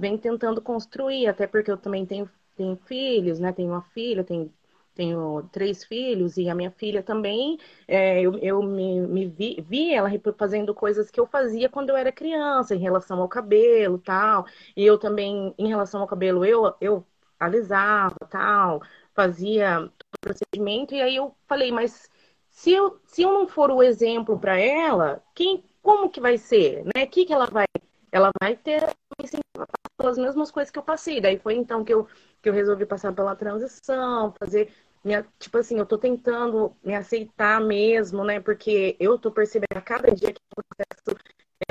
venho 0.00 0.18
tentando 0.18 0.60
construir, 0.62 1.26
até 1.28 1.46
porque 1.46 1.70
eu 1.70 1.76
também 1.76 2.06
tenho 2.06 2.28
tenho 2.56 2.76
filhos, 2.86 3.38
né? 3.40 3.52
Tenho 3.52 3.70
uma 3.70 3.82
filha, 3.82 4.22
tenho, 4.24 4.52
tenho 4.94 5.42
três 5.52 5.82
filhos 5.84 6.36
e 6.36 6.48
a 6.50 6.54
minha 6.54 6.70
filha 6.70 7.02
também. 7.02 7.58
É, 7.88 8.20
eu 8.20 8.36
eu 8.38 8.62
me, 8.62 9.00
me 9.00 9.26
vi, 9.26 9.64
vi 9.66 9.94
ela 9.94 10.10
fazendo 10.36 10.74
coisas 10.74 11.10
que 11.10 11.18
eu 11.20 11.26
fazia 11.26 11.68
quando 11.70 11.90
eu 11.90 11.96
era 11.96 12.12
criança, 12.12 12.74
em 12.74 12.78
relação 12.78 13.20
ao 13.20 13.28
cabelo 13.28 13.98
tal. 13.98 14.46
E 14.76 14.84
eu 14.84 14.98
também, 14.98 15.54
em 15.58 15.68
relação 15.68 16.00
ao 16.02 16.06
cabelo, 16.06 16.44
eu, 16.44 16.74
eu 16.80 17.06
alisava 17.38 18.16
tal, 18.30 18.82
fazia 19.14 19.90
procedimento. 20.20 20.94
E 20.94 21.00
aí 21.00 21.16
eu 21.16 21.34
falei, 21.48 21.72
mas 21.72 22.10
se 22.50 22.72
eu, 22.72 23.00
se 23.06 23.22
eu 23.22 23.32
não 23.32 23.48
for 23.48 23.70
o 23.70 23.82
exemplo 23.82 24.38
para 24.38 24.58
ela, 24.58 25.22
quem, 25.34 25.64
como 25.82 26.10
que 26.10 26.20
vai 26.20 26.36
ser? 26.38 26.84
Né? 26.84 27.04
O 27.04 27.08
que, 27.08 27.24
que 27.24 27.32
ela 27.32 27.46
vai 27.46 27.66
ela 28.12 28.30
vai 28.40 28.56
ter 28.56 28.82
pelas 30.00 30.16
mesmas 30.16 30.50
coisas 30.50 30.70
que 30.70 30.78
eu 30.78 30.82
passei. 30.82 31.20
Daí 31.20 31.38
foi 31.38 31.54
então 31.54 31.84
que 31.84 31.92
eu, 31.92 32.08
que 32.40 32.48
eu 32.48 32.52
resolvi 32.52 32.86
passar 32.86 33.12
pela 33.12 33.36
transição, 33.36 34.32
fazer 34.38 34.72
minha, 35.04 35.26
tipo 35.38 35.58
assim, 35.58 35.78
eu 35.78 35.86
tô 35.86 35.98
tentando 35.98 36.74
me 36.82 36.94
aceitar 36.94 37.60
mesmo, 37.60 38.24
né? 38.24 38.40
Porque 38.40 38.96
eu 38.98 39.18
tô 39.18 39.30
percebendo 39.30 39.76
a 39.76 39.80
cada 39.80 40.10
dia 40.14 40.32
que 40.32 40.40
o 40.56 40.62
processo 40.62 41.20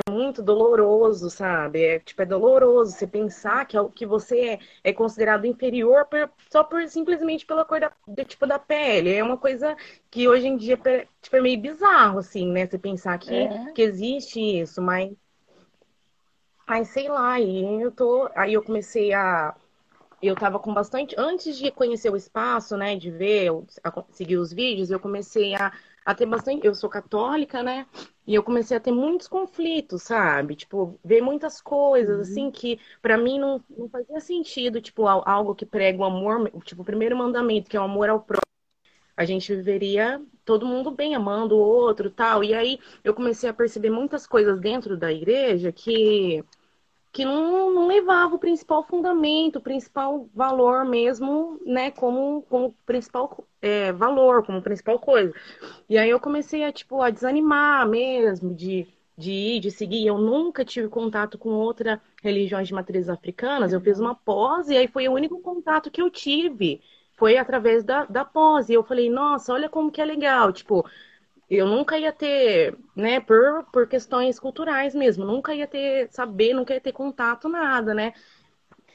é 0.06 0.10
muito 0.10 0.42
doloroso, 0.42 1.28
sabe? 1.30 1.82
É, 1.82 1.98
tipo, 1.98 2.22
é 2.22 2.26
doloroso 2.26 2.92
você 2.92 3.06
pensar 3.06 3.66
que, 3.66 3.76
é 3.76 3.88
que 3.94 4.06
você 4.06 4.40
é, 4.50 4.58
é 4.84 4.92
considerado 4.92 5.44
inferior 5.46 6.06
por, 6.06 6.30
só 6.50 6.62
por 6.64 6.86
simplesmente 6.88 7.44
pela 7.46 7.64
cor 7.64 7.80
da, 7.80 7.92
do 8.06 8.24
tipo 8.24 8.46
da 8.46 8.58
pele. 8.58 9.12
É 9.12 9.22
uma 9.22 9.36
coisa 9.38 9.76
que 10.10 10.28
hoje 10.28 10.46
em 10.46 10.56
dia 10.56 10.76
tipo, 10.76 11.36
é 11.36 11.40
meio 11.40 11.60
bizarro, 11.60 12.18
assim, 12.18 12.50
né? 12.50 12.66
Você 12.66 12.78
pensar 12.78 13.18
que, 13.18 13.34
é. 13.34 13.72
que 13.72 13.82
existe 13.82 14.40
isso, 14.40 14.80
mas 14.82 15.10
Ai, 16.70 16.84
sei 16.84 17.08
lá, 17.08 17.40
e 17.40 17.82
eu 17.82 17.90
tô. 17.90 18.30
Aí 18.32 18.54
eu 18.54 18.62
comecei 18.62 19.12
a. 19.12 19.56
Eu 20.22 20.36
tava 20.36 20.56
com 20.60 20.72
bastante. 20.72 21.16
Antes 21.18 21.58
de 21.58 21.68
conhecer 21.72 22.10
o 22.10 22.16
espaço, 22.16 22.76
né? 22.76 22.94
De 22.94 23.10
ver, 23.10 23.50
a, 23.82 24.04
seguir 24.12 24.36
os 24.36 24.52
vídeos, 24.52 24.88
eu 24.88 25.00
comecei 25.00 25.52
a, 25.56 25.72
a 26.04 26.14
ter 26.14 26.26
bastante. 26.26 26.64
Eu 26.64 26.72
sou 26.72 26.88
católica, 26.88 27.60
né? 27.60 27.86
E 28.24 28.36
eu 28.36 28.44
comecei 28.44 28.76
a 28.76 28.80
ter 28.80 28.92
muitos 28.92 29.26
conflitos, 29.26 30.04
sabe? 30.04 30.54
Tipo, 30.54 30.96
ver 31.04 31.20
muitas 31.20 31.60
coisas, 31.60 32.14
uhum. 32.14 32.22
assim, 32.22 32.50
que 32.52 32.78
para 33.02 33.18
mim 33.18 33.40
não, 33.40 33.60
não 33.76 33.88
fazia 33.88 34.20
sentido, 34.20 34.80
tipo, 34.80 35.08
algo 35.08 35.56
que 35.56 35.66
prega 35.66 35.98
o 36.00 36.04
amor, 36.04 36.52
tipo, 36.64 36.82
o 36.82 36.84
primeiro 36.84 37.16
mandamento, 37.16 37.68
que 37.68 37.76
é 37.76 37.80
o 37.80 37.84
amor 37.84 38.08
ao 38.08 38.20
próximo. 38.20 38.46
A 39.16 39.24
gente 39.24 39.54
viveria 39.54 40.22
todo 40.44 40.66
mundo 40.66 40.92
bem, 40.92 41.16
amando 41.16 41.56
o 41.56 41.58
outro 41.58 42.10
tal. 42.10 42.44
E 42.44 42.54
aí 42.54 42.78
eu 43.02 43.12
comecei 43.12 43.50
a 43.50 43.54
perceber 43.54 43.90
muitas 43.90 44.26
coisas 44.26 44.60
dentro 44.60 44.96
da 44.96 45.12
igreja 45.12 45.72
que 45.72 46.44
que 47.12 47.24
não, 47.24 47.72
não 47.74 47.86
levava 47.88 48.36
o 48.36 48.38
principal 48.38 48.84
fundamento, 48.84 49.56
o 49.56 49.60
principal 49.60 50.28
valor 50.34 50.84
mesmo, 50.84 51.60
né, 51.66 51.90
como, 51.90 52.42
como 52.42 52.72
principal 52.86 53.44
é, 53.60 53.92
valor, 53.92 54.44
como 54.46 54.62
principal 54.62 54.98
coisa. 54.98 55.32
E 55.88 55.98
aí 55.98 56.08
eu 56.10 56.20
comecei 56.20 56.64
a, 56.64 56.72
tipo, 56.72 57.02
a 57.02 57.10
desanimar 57.10 57.88
mesmo 57.88 58.54
de, 58.54 58.86
de 59.16 59.32
ir, 59.32 59.60
de 59.60 59.70
seguir. 59.70 60.06
Eu 60.06 60.18
nunca 60.18 60.64
tive 60.64 60.88
contato 60.88 61.36
com 61.38 61.50
outra 61.50 62.00
religiões 62.22 62.68
de 62.68 62.74
matrizes 62.74 63.08
africanas. 63.08 63.72
Eu 63.72 63.80
fiz 63.80 63.98
uma 63.98 64.14
pós 64.14 64.68
e 64.68 64.76
aí 64.76 64.86
foi 64.88 65.08
o 65.08 65.12
único 65.12 65.40
contato 65.40 65.90
que 65.90 66.00
eu 66.00 66.10
tive. 66.10 66.80
Foi 67.16 67.36
através 67.36 67.84
da, 67.84 68.04
da 68.06 68.24
pós. 68.24 68.68
E 68.68 68.74
eu 68.74 68.84
falei, 68.84 69.10
nossa, 69.10 69.52
olha 69.52 69.68
como 69.68 69.90
que 69.90 70.00
é 70.00 70.04
legal. 70.04 70.52
Tipo, 70.52 70.84
eu 71.56 71.66
nunca 71.66 71.98
ia 71.98 72.12
ter, 72.12 72.76
né, 72.94 73.20
por, 73.20 73.64
por 73.72 73.88
questões 73.88 74.38
culturais 74.38 74.94
mesmo, 74.94 75.24
nunca 75.24 75.54
ia 75.54 75.66
ter 75.66 76.08
saber, 76.10 76.54
nunca 76.54 76.74
ia 76.74 76.80
ter 76.80 76.92
contato, 76.92 77.48
nada, 77.48 77.92
né? 77.92 78.12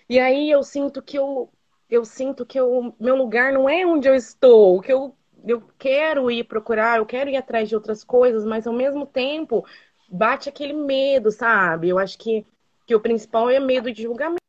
E 0.10 0.20
aí 0.20 0.50
eu 0.50 0.64
sinto 0.64 1.02
que 1.02 1.18
eu, 1.18 1.52
eu 1.90 2.06
sinto 2.06 2.46
que 2.46 2.60
eu, 2.60 2.96
meu 3.00 3.16
lugar 3.16 3.52
não 3.52 3.68
é 3.70 3.86
onde 3.86 4.08
eu 4.08 4.16
estou, 4.16 4.82
que 4.82 4.94
eu, 4.94 5.16
eu 5.46 5.62
quero 5.78 6.32
ir 6.32 6.46
procurar, 6.46 6.98
eu 7.00 7.06
quero 7.06 7.30
ir 7.30 7.36
atrás 7.36 7.68
de 7.68 7.76
outras 7.76 8.04
coisas, 8.04 8.46
mas 8.46 8.66
ao 8.68 8.74
mesmo 8.74 9.06
tempo 9.06 9.66
bate 10.10 10.48
aquele 10.48 10.74
medo, 10.74 11.32
sabe? 11.32 11.90
Eu 11.90 12.00
acho 12.00 12.18
que, 12.18 12.46
que 12.86 12.96
o 12.96 13.02
principal 13.02 13.50
é 13.50 13.60
medo 13.60 13.92
de 13.92 14.04
julgamento. 14.04 14.40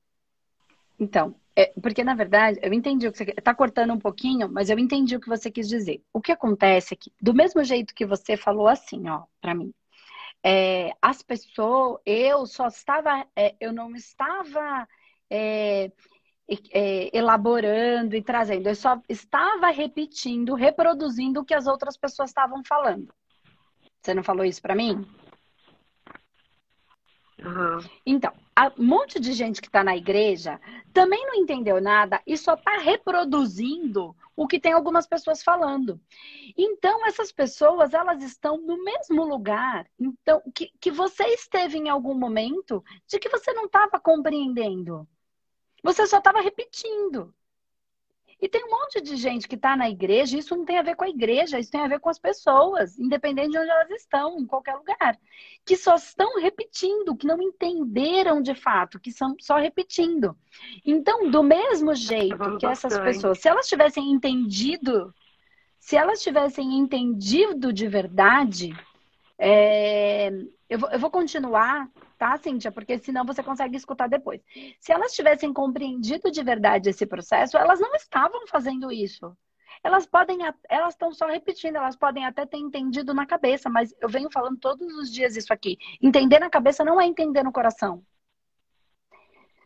Então, 0.99 1.35
é, 1.59 1.73
porque, 1.81 2.05
na 2.05 2.15
verdade, 2.15 2.59
eu 2.63 2.71
entendi 2.75 3.09
o 3.09 3.13
que 3.13 3.17
você 3.17 3.25
está 3.37 3.55
cortando 3.55 3.95
um 3.95 3.99
pouquinho, 3.99 4.47
mas 4.47 4.69
eu 4.69 4.79
entendi 4.79 5.17
o 5.17 5.21
que 5.21 5.29
você 5.29 5.51
quis 5.51 5.67
dizer. 5.67 6.03
O 6.13 6.21
que 6.21 6.31
acontece 6.31 6.93
é 6.93 6.97
que, 6.99 7.11
do 7.19 7.33
mesmo 7.33 7.65
jeito 7.65 7.95
que 7.95 8.05
você 8.05 8.37
falou 8.37 8.69
assim, 8.69 9.09
ó, 9.09 9.25
para 9.41 9.55
mim, 9.55 9.73
é, 10.45 10.93
as 11.01 11.23
pessoas, 11.23 11.99
eu 12.05 12.45
só 12.45 12.69
estava, 12.69 13.27
é, 13.35 13.57
eu 13.59 13.73
não 13.73 13.97
estava 13.97 14.87
é, 15.31 15.91
é, 16.73 17.17
elaborando 17.17 18.15
e 18.15 18.23
trazendo, 18.23 18.69
eu 18.69 18.75
só 18.75 19.01
estava 19.09 19.71
repetindo, 19.71 20.55
reproduzindo 20.55 21.41
o 21.41 21.45
que 21.45 21.55
as 21.55 21.67
outras 21.67 21.97
pessoas 21.97 22.29
estavam 22.29 22.63
falando. 22.65 23.15
Você 24.03 24.13
não 24.13 24.23
falou 24.23 24.45
isso 24.45 24.61
para 24.61 24.75
mim? 24.75 25.07
Uhum. 27.39 27.79
Então, 28.05 28.33
um 28.79 28.85
monte 28.85 29.21
de 29.21 29.33
gente 29.33 29.61
que 29.61 29.69
está 29.69 29.85
na 29.85 29.97
igreja 29.97 30.59
também 30.93 31.27
não 31.27 31.35
entendeu 31.35 31.81
nada 31.81 32.23
e 32.27 32.39
só 32.39 32.55
está 32.55 32.79
reproduzindo 32.79 34.17
o 34.35 34.47
que 34.47 34.59
tem 34.59 34.73
algumas 34.73 35.07
pessoas 35.07 35.43
falando. 35.43 36.01
Então, 36.57 37.07
essas 37.07 37.31
pessoas, 37.31 37.93
elas 37.93 38.23
estão 38.23 38.59
no 38.59 38.83
mesmo 38.83 39.25
lugar 39.25 39.87
então 39.99 40.43
que, 40.55 40.73
que 40.81 40.91
você 40.91 41.25
esteve 41.25 41.77
em 41.77 41.89
algum 41.89 42.15
momento 42.15 42.83
de 43.07 43.19
que 43.19 43.29
você 43.29 43.53
não 43.53 43.67
estava 43.67 44.01
compreendendo. 44.01 45.07
Você 45.83 46.07
só 46.07 46.19
estava 46.19 46.41
repetindo. 46.41 47.35
E 48.41 48.49
tem 48.49 48.65
um 48.65 48.71
monte 48.71 49.01
de 49.01 49.17
gente 49.17 49.49
que 49.49 49.55
está 49.55 49.75
na 49.75 49.89
igreja, 49.89 50.37
isso 50.37 50.55
não 50.55 50.65
tem 50.65 50.79
a 50.79 50.83
ver 50.83 50.95
com 50.95 51.05
a 51.05 51.09
igreja, 51.09 51.59
isso 51.59 51.71
tem 51.71 51.81
a 51.81 51.89
ver 51.89 52.01
com 52.01 52.11
as 52.11 52.19
pessoas, 52.19 52.99
independente 52.99 53.53
de 53.53 53.59
onde 53.59 53.71
elas 53.71 53.91
estão, 53.91 54.39
em 54.39 54.47
qualquer 54.47 54.75
lugar, 54.75 55.19
que 55.65 55.75
só 55.75 55.95
estão 55.95 56.39
repetindo, 56.39 57.17
que 57.17 57.27
não 57.27 57.41
entenderam 57.41 58.43
de 58.43 58.55
fato, 58.55 59.01
que 59.01 59.11
são 59.11 59.35
só 59.41 59.57
repetindo. 59.57 60.37
Então, 60.85 61.31
do 61.31 61.43
mesmo 61.43 61.95
jeito 61.95 62.59
que 62.59 62.67
essas 62.67 62.99
pessoas, 62.99 63.41
se 63.41 63.49
elas 63.49 63.67
tivessem 63.67 64.11
entendido, 64.11 65.15
se 65.79 65.97
elas 65.97 66.23
tivessem 66.23 66.79
entendido 66.79 67.73
de 67.73 67.89
verdade, 67.89 68.77
é, 69.39 70.31
eu, 70.69 70.79
vou, 70.79 70.91
eu 70.91 70.99
vou 70.99 71.11
continuar 71.11 71.91
tá, 72.17 72.37
Cíntia? 72.39 72.73
Porque 72.73 72.99
senão 72.99 73.25
você 73.25 73.43
consegue 73.43 73.77
escutar 73.77 74.09
depois. 74.09 74.41
Se 74.81 74.93
elas 74.93 75.13
tivessem 75.13 75.53
compreendido 75.53 76.31
de 76.31 76.43
verdade 76.43 76.91
esse 76.91 77.07
processo, 77.07 77.57
elas 77.57 77.81
não 77.81 77.95
estavam 77.95 78.47
fazendo 78.47 78.91
isso. 78.91 79.37
Elas 79.85 80.07
podem, 80.07 80.39
elas 80.69 80.95
estão 80.95 81.13
só 81.13 81.27
repetindo, 81.27 81.77
elas 81.77 81.97
podem 81.97 82.25
até 82.25 82.47
ter 82.47 82.57
entendido 82.57 83.13
na 83.13 83.27
cabeça, 83.27 83.69
mas 83.69 83.95
eu 84.01 84.09
venho 84.09 84.31
falando 84.31 84.59
todos 84.59 84.87
os 84.95 85.13
dias 85.13 85.37
isso 85.37 85.53
aqui. 85.53 85.79
Entender 86.03 86.39
na 86.39 86.51
cabeça 86.51 86.85
não 86.85 87.01
é 87.01 87.07
entender 87.07 87.43
no 87.43 87.53
coração. 87.53 88.03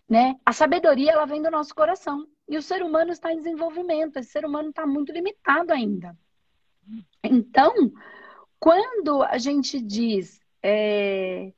Né? 0.08 0.34
A 0.44 0.52
sabedoria 0.52 1.12
ela 1.12 1.24
vem 1.24 1.40
do 1.40 1.50
nosso 1.50 1.74
coração. 1.74 2.26
E 2.48 2.56
o 2.56 2.62
ser 2.62 2.82
humano 2.82 3.12
está 3.12 3.32
em 3.32 3.36
desenvolvimento, 3.36 4.16
esse 4.16 4.30
ser 4.30 4.44
humano 4.44 4.70
está 4.70 4.84
muito 4.84 5.12
limitado 5.12 5.72
ainda. 5.72 6.18
Então, 7.22 7.72
quando 8.60 9.22
a 9.22 9.38
gente 9.38 9.80
diz 9.80 10.38
é, 10.62 11.52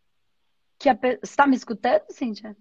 que 0.78 0.88
a 0.88 0.94
Você 0.94 1.18
está 1.22 1.46
me 1.46 1.56
escutando, 1.56 2.04
Cíntia? 2.10 2.56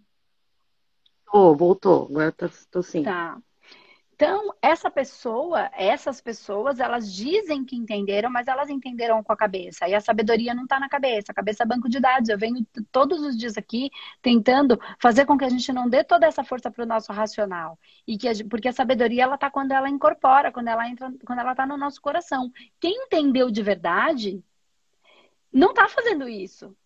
Oh, 1.31 1.55
voltou, 1.55 2.07
agora 2.09 2.31
tô, 2.31 2.49
tô 2.69 2.83
sim. 2.83 3.03
Tá. 3.03 3.41
Então, 4.23 4.53
essa 4.61 4.91
pessoa, 4.91 5.71
essas 5.73 6.21
pessoas, 6.21 6.79
elas 6.79 7.11
dizem 7.11 7.65
que 7.65 7.75
entenderam, 7.75 8.29
mas 8.29 8.47
elas 8.47 8.69
entenderam 8.69 9.23
com 9.23 9.33
a 9.33 9.35
cabeça. 9.35 9.87
E 9.87 9.95
a 9.95 9.99
sabedoria 9.99 10.53
não 10.53 10.65
está 10.65 10.79
na 10.79 10.87
cabeça. 10.87 11.31
A 11.31 11.33
cabeça 11.33 11.63
é 11.63 11.65
banco 11.65 11.89
de 11.89 11.99
dados. 11.99 12.29
Eu 12.29 12.37
venho 12.37 12.63
todos 12.91 13.19
os 13.21 13.35
dias 13.35 13.57
aqui 13.57 13.89
tentando 14.21 14.79
fazer 15.01 15.25
com 15.25 15.35
que 15.35 15.43
a 15.43 15.49
gente 15.49 15.73
não 15.73 15.89
dê 15.89 16.03
toda 16.03 16.27
essa 16.27 16.43
força 16.43 16.69
para 16.69 16.83
o 16.83 16.87
nosso 16.87 17.11
racional. 17.11 17.79
E 18.05 18.15
que 18.15 18.27
a, 18.29 18.31
porque 18.47 18.67
a 18.67 18.73
sabedoria 18.73 19.23
ela 19.23 19.33
está 19.33 19.49
quando 19.49 19.71
ela 19.71 19.89
incorpora, 19.89 20.51
quando 20.51 20.67
ela 20.67 20.87
entra, 20.87 21.11
quando 21.25 21.39
ela 21.39 21.53
está 21.53 21.65
no 21.65 21.75
nosso 21.75 21.99
coração. 21.99 22.51
Quem 22.79 23.05
entendeu 23.05 23.49
de 23.49 23.63
verdade 23.63 24.43
não 25.51 25.71
está 25.71 25.87
fazendo 25.87 26.29
isso. 26.29 26.77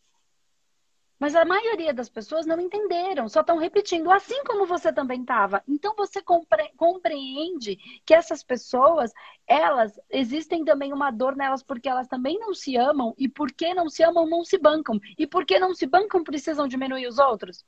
Mas 1.18 1.34
a 1.34 1.46
maioria 1.46 1.94
das 1.94 2.10
pessoas 2.10 2.46
não 2.46 2.60
entenderam, 2.60 3.30
só 3.30 3.40
estão 3.40 3.58
repetindo, 3.58 4.12
assim 4.12 4.44
como 4.44 4.66
você 4.66 4.92
também 4.92 5.22
estava. 5.22 5.64
Então 5.68 5.96
você 5.96 6.22
compre 6.22 6.70
compreende 6.76 7.78
que 8.06 8.14
essas 8.14 8.44
pessoas, 8.44 9.12
elas 9.48 9.98
existem 10.10 10.66
também 10.66 10.92
uma 10.92 11.12
dor 11.12 11.36
nelas 11.36 11.64
porque 11.64 11.88
elas 11.88 12.08
também 12.08 12.38
não 12.40 12.54
se 12.54 12.76
amam 12.76 13.14
e 13.18 13.30
porque 13.30 13.74
não 13.74 13.90
se 13.90 14.04
amam 14.04 14.28
não 14.28 14.44
se 14.44 14.58
bancam 14.58 15.00
e 15.18 15.26
porque 15.26 15.58
não 15.58 15.74
se 15.74 15.86
bancam 15.86 16.24
precisam 16.24 16.68
diminuir 16.68 17.08
os 17.08 17.18
outros. 17.18 17.66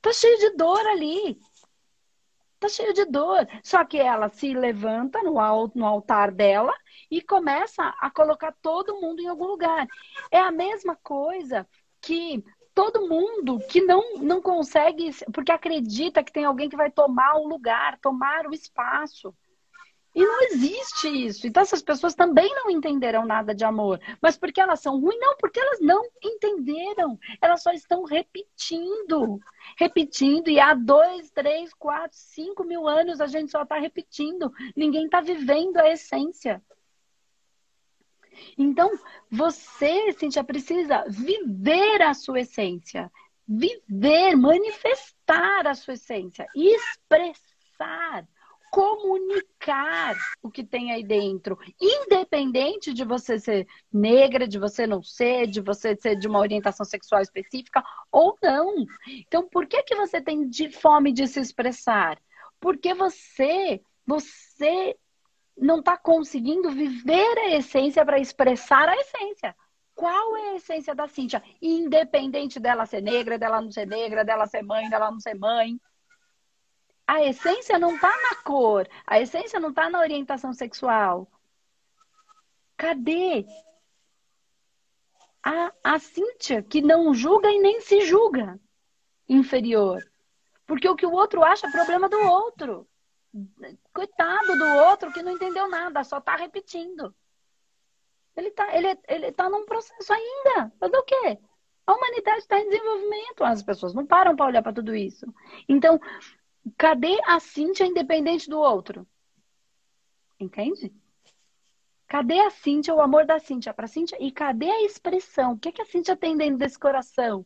Tá 0.00 0.12
cheio 0.12 0.38
de 0.38 0.56
dor 0.56 0.84
ali. 0.86 1.38
Tá 2.58 2.68
cheio 2.68 2.92
de 2.92 3.04
dor. 3.04 3.46
Só 3.62 3.84
que 3.84 3.98
ela 3.98 4.28
se 4.28 4.52
levanta 4.52 5.22
no, 5.22 5.38
alto, 5.38 5.78
no 5.78 5.86
altar 5.86 6.32
dela 6.32 6.74
e 7.10 7.22
começa 7.22 7.94
a 8.00 8.10
colocar 8.10 8.52
todo 8.60 9.00
mundo 9.00 9.20
em 9.20 9.28
algum 9.28 9.46
lugar. 9.46 9.86
É 10.30 10.40
a 10.40 10.50
mesma 10.50 10.96
coisa 10.96 11.66
que 12.00 12.44
todo 12.74 13.08
mundo 13.08 13.58
que 13.68 13.80
não, 13.80 14.18
não 14.18 14.40
consegue, 14.40 15.10
porque 15.32 15.50
acredita 15.50 16.22
que 16.22 16.32
tem 16.32 16.44
alguém 16.44 16.68
que 16.68 16.76
vai 16.76 16.90
tomar 16.90 17.34
o 17.36 17.48
lugar, 17.48 17.98
tomar 18.00 18.46
o 18.46 18.54
espaço. 18.54 19.34
E 20.14 20.24
não 20.24 20.42
existe 20.42 21.08
isso. 21.08 21.46
Então, 21.46 21.62
essas 21.62 21.82
pessoas 21.82 22.14
também 22.14 22.48
não 22.54 22.70
entenderam 22.70 23.24
nada 23.26 23.54
de 23.54 23.64
amor. 23.64 24.00
Mas 24.20 24.36
porque 24.36 24.60
elas 24.60 24.80
são 24.80 25.00
ruins? 25.00 25.18
Não, 25.20 25.36
porque 25.36 25.60
elas 25.60 25.80
não 25.80 26.02
entenderam. 26.22 27.18
Elas 27.40 27.62
só 27.62 27.70
estão 27.72 28.04
repetindo. 28.04 29.38
Repetindo. 29.76 30.48
E 30.48 30.58
há 30.58 30.74
dois, 30.74 31.30
três, 31.30 31.72
quatro, 31.74 32.16
cinco 32.16 32.64
mil 32.64 32.88
anos 32.88 33.20
a 33.20 33.26
gente 33.26 33.52
só 33.52 33.62
está 33.62 33.78
repetindo. 33.78 34.52
Ninguém 34.74 35.04
está 35.04 35.20
vivendo 35.20 35.76
a 35.76 35.88
essência. 35.88 36.62
Então, 38.56 38.90
você, 39.30 40.12
Cintia, 40.12 40.44
precisa 40.44 41.04
viver 41.08 42.02
a 42.02 42.14
sua 42.14 42.40
essência. 42.40 43.10
Viver, 43.46 44.36
manifestar 44.36 45.66
a 45.66 45.74
sua 45.74 45.94
essência. 45.94 46.46
Expressar 46.54 48.26
comunicar 48.70 50.16
o 50.42 50.50
que 50.50 50.64
tem 50.64 50.92
aí 50.92 51.02
dentro, 51.02 51.58
independente 51.80 52.92
de 52.92 53.04
você 53.04 53.38
ser 53.38 53.66
negra, 53.92 54.46
de 54.46 54.58
você 54.58 54.86
não 54.86 55.02
ser, 55.02 55.46
de 55.46 55.60
você 55.60 55.96
ser 55.96 56.16
de 56.16 56.28
uma 56.28 56.38
orientação 56.38 56.84
sexual 56.84 57.22
específica 57.22 57.82
ou 58.10 58.36
não. 58.42 58.84
Então, 59.08 59.48
por 59.48 59.66
que 59.66 59.82
que 59.82 59.94
você 59.94 60.20
tem 60.20 60.48
de 60.48 60.70
fome 60.70 61.12
de 61.12 61.26
se 61.26 61.40
expressar? 61.40 62.18
Porque 62.60 62.94
você, 62.94 63.80
você 64.06 64.96
não 65.58 65.80
está 65.80 65.96
conseguindo 65.96 66.70
viver 66.70 67.38
a 67.38 67.50
essência 67.56 68.04
para 68.04 68.18
expressar 68.18 68.88
a 68.88 68.96
essência. 68.96 69.54
Qual 69.94 70.36
é 70.36 70.50
a 70.50 70.54
essência 70.54 70.94
da 70.94 71.08
Cíntia? 71.08 71.42
Independente 71.60 72.60
dela 72.60 72.86
ser 72.86 73.02
negra, 73.02 73.36
dela 73.36 73.60
não 73.60 73.70
ser 73.70 73.86
negra, 73.86 74.24
dela 74.24 74.46
ser 74.46 74.62
mãe, 74.62 74.88
dela 74.88 75.10
não 75.10 75.18
ser 75.18 75.34
mãe. 75.34 75.80
A 77.06 77.22
essência 77.22 77.78
não 77.78 77.96
está 77.96 78.08
na 78.08 78.36
cor, 78.42 78.88
a 79.06 79.18
essência 79.18 79.58
não 79.58 79.70
está 79.70 79.90
na 79.90 79.98
orientação 79.98 80.52
sexual. 80.52 81.28
Cadê 82.76 83.44
a, 85.42 85.72
a 85.82 85.98
Cíntia 85.98 86.62
que 86.62 86.80
não 86.80 87.12
julga 87.12 87.50
e 87.50 87.58
nem 87.58 87.80
se 87.80 88.02
julga 88.02 88.60
inferior? 89.28 90.00
Porque 90.64 90.88
o 90.88 90.94
que 90.94 91.06
o 91.06 91.12
outro 91.12 91.42
acha 91.42 91.66
é 91.66 91.72
problema 91.72 92.08
do 92.08 92.20
outro. 92.20 92.86
Coitado 93.92 94.56
do 94.56 94.66
outro 94.86 95.12
que 95.12 95.22
não 95.22 95.32
entendeu 95.32 95.68
nada, 95.68 96.02
só 96.02 96.18
está 96.18 96.36
repetindo. 96.36 97.14
Ele 98.36 98.48
está 98.48 98.76
ele, 98.76 98.98
ele 99.08 99.32
tá 99.32 99.50
num 99.50 99.66
processo 99.66 100.12
ainda. 100.12 100.72
Fazer 100.78 100.96
o 100.96 101.04
quê? 101.04 101.38
A 101.86 101.94
humanidade 101.94 102.38
está 102.38 102.60
em 102.60 102.68
desenvolvimento. 102.68 103.44
As 103.44 103.62
pessoas 103.62 103.94
não 103.94 104.06
param 104.06 104.36
para 104.36 104.46
olhar 104.46 104.62
para 104.62 104.72
tudo 104.72 104.94
isso. 104.94 105.26
Então, 105.68 106.00
cadê 106.76 107.18
a 107.24 107.40
Cíntia 107.40 107.86
independente 107.86 108.48
do 108.48 108.58
outro? 108.58 109.06
Entende? 110.38 110.92
Cadê 112.06 112.40
a 112.40 112.50
Cíntia, 112.50 112.94
o 112.94 113.02
amor 113.02 113.26
da 113.26 113.38
Cíntia 113.38 113.74
para 113.74 113.86
Cíntia? 113.86 114.16
E 114.20 114.30
cadê 114.30 114.70
a 114.70 114.82
expressão? 114.82 115.52
O 115.52 115.58
que, 115.58 115.68
é 115.68 115.72
que 115.72 115.82
a 115.82 115.86
Cíntia 115.86 116.16
tem 116.16 116.36
dentro 116.36 116.58
desse 116.58 116.78
coração? 116.78 117.44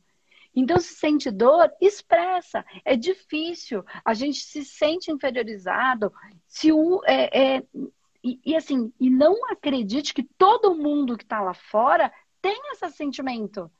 Então, 0.55 0.79
se 0.79 0.95
sente 0.95 1.31
dor, 1.31 1.73
expressa. 1.81 2.65
É 2.85 2.97
difícil. 2.97 3.85
A 4.05 4.13
gente 4.13 4.41
se 4.41 4.65
sente 4.65 5.11
inferiorizado. 5.11 6.13
Se 6.47 6.71
o, 6.73 7.01
é, 7.07 7.57
é, 7.57 7.63
e, 8.23 8.41
e, 8.45 8.57
assim, 8.57 8.93
e 9.01 9.09
não 9.09 9.51
acredite 9.51 10.13
que 10.13 10.23
todo 10.23 10.75
mundo 10.75 11.17
que 11.17 11.25
está 11.25 11.41
lá 11.41 11.55
fora 11.55 12.13
tem 12.41 12.61
esse 12.73 12.91
sentimento. 12.91 13.71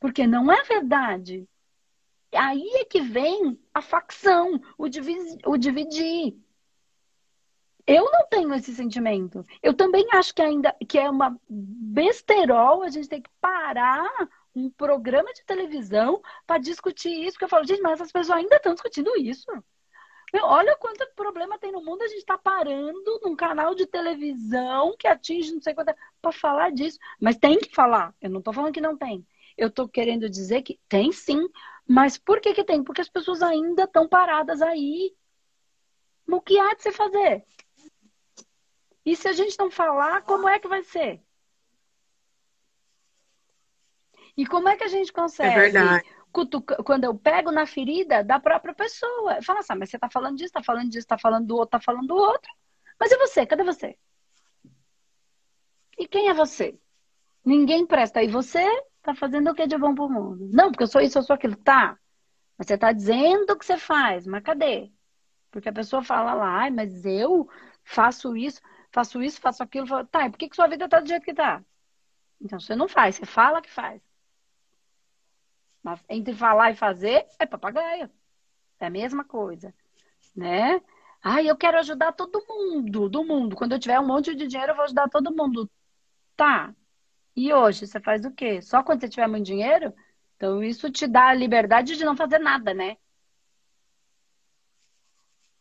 Porque 0.00 0.26
não 0.26 0.50
é 0.52 0.62
verdade. 0.64 1.48
Aí 2.34 2.68
é 2.74 2.84
que 2.84 3.00
vem 3.00 3.58
a 3.72 3.80
facção, 3.80 4.60
o. 4.76 4.84
O 5.46 5.56
dividir. 5.56 6.36
Eu 7.86 8.04
não 8.04 8.26
tenho 8.28 8.52
esse 8.52 8.74
sentimento. 8.74 9.46
Eu 9.62 9.72
também 9.72 10.06
acho 10.12 10.34
que 10.34 10.42
ainda 10.42 10.76
que 10.86 10.98
é 10.98 11.08
uma 11.08 11.40
besterol 11.48 12.82
a 12.82 12.90
gente 12.90 13.08
tem 13.08 13.22
que 13.22 13.30
parar 13.40 14.28
um 14.58 14.70
programa 14.70 15.32
de 15.32 15.44
televisão 15.44 16.20
para 16.46 16.58
discutir 16.58 17.10
isso, 17.10 17.32
porque 17.32 17.44
eu 17.44 17.48
falo, 17.48 17.66
gente, 17.66 17.82
mas 17.82 18.00
as 18.00 18.12
pessoas 18.12 18.38
ainda 18.38 18.56
estão 18.56 18.74
discutindo 18.74 19.16
isso. 19.16 19.46
Meu, 20.32 20.44
olha 20.44 20.76
quanto 20.76 21.08
problema 21.16 21.58
tem 21.58 21.72
no 21.72 21.82
mundo, 21.82 22.02
a 22.02 22.08
gente 22.08 22.18
está 22.18 22.36
parando 22.36 23.20
num 23.22 23.34
canal 23.34 23.74
de 23.74 23.86
televisão 23.86 24.94
que 24.98 25.06
atinge 25.06 25.52
não 25.54 25.60
sei 25.60 25.74
quanto 25.74 25.94
para 26.20 26.32
falar 26.32 26.70
disso. 26.70 26.98
Mas 27.20 27.36
tem 27.36 27.58
que 27.58 27.74
falar. 27.74 28.14
Eu 28.20 28.28
não 28.28 28.40
estou 28.40 28.52
falando 28.52 28.74
que 28.74 28.80
não 28.80 28.96
tem. 28.96 29.26
Eu 29.56 29.68
estou 29.68 29.88
querendo 29.88 30.28
dizer 30.28 30.62
que 30.62 30.78
tem 30.88 31.12
sim. 31.12 31.48
Mas 31.86 32.18
por 32.18 32.40
que, 32.40 32.52
que 32.52 32.64
tem? 32.64 32.84
Porque 32.84 33.00
as 33.00 33.08
pessoas 33.08 33.42
ainda 33.42 33.84
estão 33.84 34.06
paradas 34.06 34.60
aí. 34.60 35.14
O 36.26 36.42
que 36.42 36.58
há 36.58 36.74
de 36.74 36.82
se 36.82 36.92
fazer? 36.92 37.42
E 39.04 39.16
se 39.16 39.26
a 39.26 39.32
gente 39.32 39.58
não 39.58 39.70
falar, 39.70 40.22
como 40.22 40.46
é 40.46 40.58
que 40.58 40.68
vai 40.68 40.82
ser? 40.82 41.22
E 44.38 44.46
como 44.46 44.68
é 44.68 44.76
que 44.76 44.84
a 44.84 44.88
gente 44.88 45.12
consegue? 45.12 45.52
É 45.52 45.60
verdade. 45.62 46.08
Quando 46.84 47.02
eu 47.02 47.12
pego 47.12 47.50
na 47.50 47.66
ferida 47.66 48.22
da 48.22 48.38
própria 48.38 48.72
pessoa. 48.72 49.42
Fala 49.42 49.58
assim, 49.58 49.72
ah, 49.72 49.76
mas 49.76 49.90
você 49.90 49.98
tá 49.98 50.08
falando 50.08 50.36
disso, 50.36 50.52
tá 50.52 50.62
falando 50.62 50.88
disso, 50.88 51.08
tá 51.08 51.18
falando 51.18 51.44
do 51.44 51.56
outro, 51.56 51.70
tá 51.70 51.80
falando 51.80 52.06
do 52.06 52.14
outro. 52.14 52.48
Mas 53.00 53.10
e 53.10 53.16
você? 53.16 53.44
Cadê 53.44 53.64
você? 53.64 53.98
E 55.98 56.06
quem 56.06 56.28
é 56.28 56.34
você? 56.34 56.78
Ninguém 57.44 57.84
presta. 57.84 58.22
E 58.22 58.28
você 58.28 58.64
tá 59.02 59.12
fazendo 59.12 59.50
o 59.50 59.54
que 59.56 59.66
de 59.66 59.76
bom 59.76 59.92
pro 59.92 60.08
mundo? 60.08 60.48
Não, 60.52 60.70
porque 60.70 60.84
eu 60.84 60.88
sou 60.88 61.00
isso, 61.00 61.18
eu 61.18 61.22
sou 61.24 61.34
aquilo. 61.34 61.56
Tá. 61.56 61.98
Mas 62.56 62.68
você 62.68 62.78
tá 62.78 62.92
dizendo 62.92 63.50
o 63.50 63.58
que 63.58 63.66
você 63.66 63.76
faz. 63.76 64.24
Mas 64.24 64.44
cadê? 64.44 64.92
Porque 65.50 65.68
a 65.68 65.72
pessoa 65.72 66.04
fala 66.04 66.32
lá, 66.34 66.60
ai, 66.60 66.70
mas 66.70 67.04
eu 67.04 67.48
faço 67.82 68.36
isso, 68.36 68.60
faço 68.92 69.20
isso, 69.20 69.40
faço 69.40 69.64
aquilo. 69.64 70.06
Tá, 70.06 70.26
e 70.26 70.30
por 70.30 70.38
que, 70.38 70.48
que 70.48 70.54
sua 70.54 70.68
vida 70.68 70.88
tá 70.88 71.00
do 71.00 71.08
jeito 71.08 71.24
que 71.24 71.34
tá? 71.34 71.60
Então 72.40 72.60
você 72.60 72.76
não 72.76 72.86
faz, 72.86 73.16
você 73.16 73.26
fala 73.26 73.60
que 73.60 73.70
faz. 73.70 74.00
Mas 75.82 76.02
entre 76.08 76.34
falar 76.34 76.70
e 76.70 76.76
fazer 76.76 77.26
é 77.38 77.46
papagaio. 77.46 78.10
É 78.80 78.86
a 78.86 78.90
mesma 78.90 79.24
coisa, 79.24 79.74
né? 80.36 80.80
Ai, 81.22 81.50
eu 81.50 81.56
quero 81.56 81.78
ajudar 81.78 82.12
todo 82.12 82.44
mundo, 82.48 83.08
do 83.08 83.24
mundo. 83.24 83.56
Quando 83.56 83.72
eu 83.72 83.78
tiver 83.78 83.98
um 84.00 84.06
monte 84.06 84.34
de 84.34 84.46
dinheiro, 84.46 84.72
eu 84.72 84.76
vou 84.76 84.84
ajudar 84.84 85.08
todo 85.08 85.34
mundo. 85.34 85.68
Tá. 86.36 86.74
E 87.34 87.52
hoje 87.52 87.86
você 87.86 88.00
faz 88.00 88.24
o 88.24 88.30
quê? 88.32 88.62
Só 88.62 88.82
quando 88.82 89.00
você 89.00 89.08
tiver 89.08 89.26
muito 89.28 89.46
dinheiro? 89.46 89.94
Então 90.36 90.62
isso 90.62 90.90
te 90.90 91.06
dá 91.06 91.28
a 91.28 91.34
liberdade 91.34 91.96
de 91.96 92.04
não 92.04 92.16
fazer 92.16 92.38
nada, 92.38 92.72
né? 92.74 92.96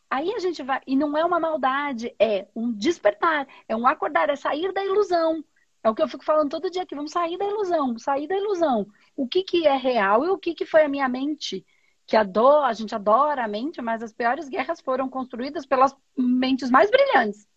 Aí 0.10 0.34
a 0.34 0.40
gente 0.40 0.64
vai, 0.64 0.82
e 0.88 0.96
não 0.96 1.18
é 1.18 1.26
uma 1.26 1.40
maldade, 1.40 2.16
é 2.18 2.48
um 2.56 2.72
despertar, 2.72 3.48
é 3.68 3.76
um 3.76 3.86
acordar, 3.86 4.30
é 4.30 4.36
sair 4.36 4.72
da 4.72 4.84
ilusão. 4.86 5.44
É 5.84 5.90
o 5.90 5.96
que 5.96 6.02
eu 6.02 6.08
fico 6.08 6.24
falando 6.24 6.50
todo 6.50 6.70
dia 6.70 6.84
aqui, 6.84 6.96
vamos 6.96 7.12
sair 7.12 7.38
da 7.38 7.46
ilusão, 7.46 7.98
sair 7.98 8.28
da 8.28 8.36
ilusão. 8.36 8.88
O 9.16 9.28
que, 9.28 9.44
que 9.44 9.68
é 9.68 9.76
real 9.76 10.26
e 10.26 10.30
o 10.30 10.38
que, 10.38 10.54
que 10.54 10.66
foi 10.66 10.84
a 10.84 10.90
minha 10.90 11.08
mente? 11.08 11.66
Que 12.06 12.16
adora, 12.16 12.68
a 12.68 12.74
gente 12.74 12.96
adora 12.96 13.44
a 13.44 13.48
mente, 13.48 13.82
mas 13.82 14.02
as 14.02 14.14
piores 14.14 14.50
guerras 14.50 14.82
foram 14.82 15.10
construídas 15.10 15.66
pelas 15.66 15.96
mentes 16.18 16.70
mais 16.70 16.90
brilhantes. 16.90 17.48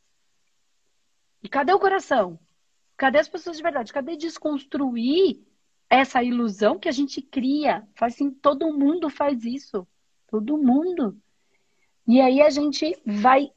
E 1.42 1.48
cadê 1.48 1.72
o 1.72 1.78
coração? 1.78 2.38
Cadê 2.96 3.18
as 3.18 3.28
pessoas 3.28 3.56
de 3.56 3.62
verdade? 3.62 3.92
Cadê 3.92 4.16
desconstruir 4.16 5.42
essa 5.88 6.22
ilusão 6.22 6.78
que 6.78 6.88
a 6.88 6.92
gente 6.92 7.22
cria? 7.22 7.88
Faz 7.94 8.14
assim, 8.14 8.30
todo 8.30 8.72
mundo 8.72 9.08
faz 9.08 9.44
isso. 9.44 9.86
Todo 10.28 10.58
mundo. 10.58 11.16
E 12.06 12.20
aí 12.20 12.40
a 12.42 12.50
gente 12.50 13.00
vai, 13.06 13.50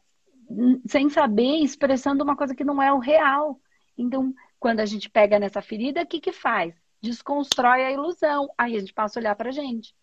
sem 0.88 1.10
saber, 1.10 1.58
expressando 1.58 2.24
uma 2.24 2.36
coisa 2.36 2.56
que 2.56 2.64
não 2.64 2.82
é 2.82 2.92
o 2.94 3.00
real. 3.00 3.60
Então, 3.98 4.34
quando 4.64 4.80
a 4.80 4.86
gente 4.86 5.10
pega 5.10 5.38
nessa 5.38 5.62
ferida, 5.62 6.04
o 6.04 6.08
que 6.08 6.22
que 6.22 6.32
faz? 6.32 6.74
Desconstrói 7.02 7.84
a 7.84 7.92
ilusão. 7.92 8.50
Aí 8.58 8.78
a 8.78 8.80
gente 8.80 8.94
passa 8.94 9.20
a 9.20 9.22
olhar 9.22 9.36
pra 9.36 9.52
gente. 9.52 9.94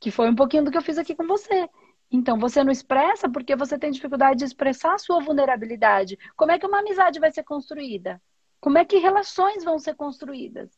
Que 0.00 0.10
foi 0.10 0.30
um 0.30 0.34
pouquinho 0.34 0.64
do 0.64 0.70
que 0.70 0.78
eu 0.78 0.82
fiz 0.82 0.96
aqui 0.96 1.14
com 1.14 1.26
você. 1.26 1.68
Então, 2.10 2.38
você 2.38 2.64
não 2.64 2.72
expressa 2.72 3.28
porque 3.28 3.54
você 3.54 3.78
tem 3.78 3.90
dificuldade 3.90 4.38
de 4.38 4.46
expressar 4.46 4.94
a 4.94 4.98
sua 4.98 5.20
vulnerabilidade. 5.20 6.18
Como 6.34 6.50
é 6.50 6.58
que 6.58 6.66
uma 6.66 6.78
amizade 6.78 7.20
vai 7.20 7.30
ser 7.30 7.42
construída? 7.42 8.22
Como 8.58 8.78
é 8.78 8.86
que 8.86 8.96
relações 8.96 9.62
vão 9.64 9.78
ser 9.78 9.94
construídas? 9.94 10.70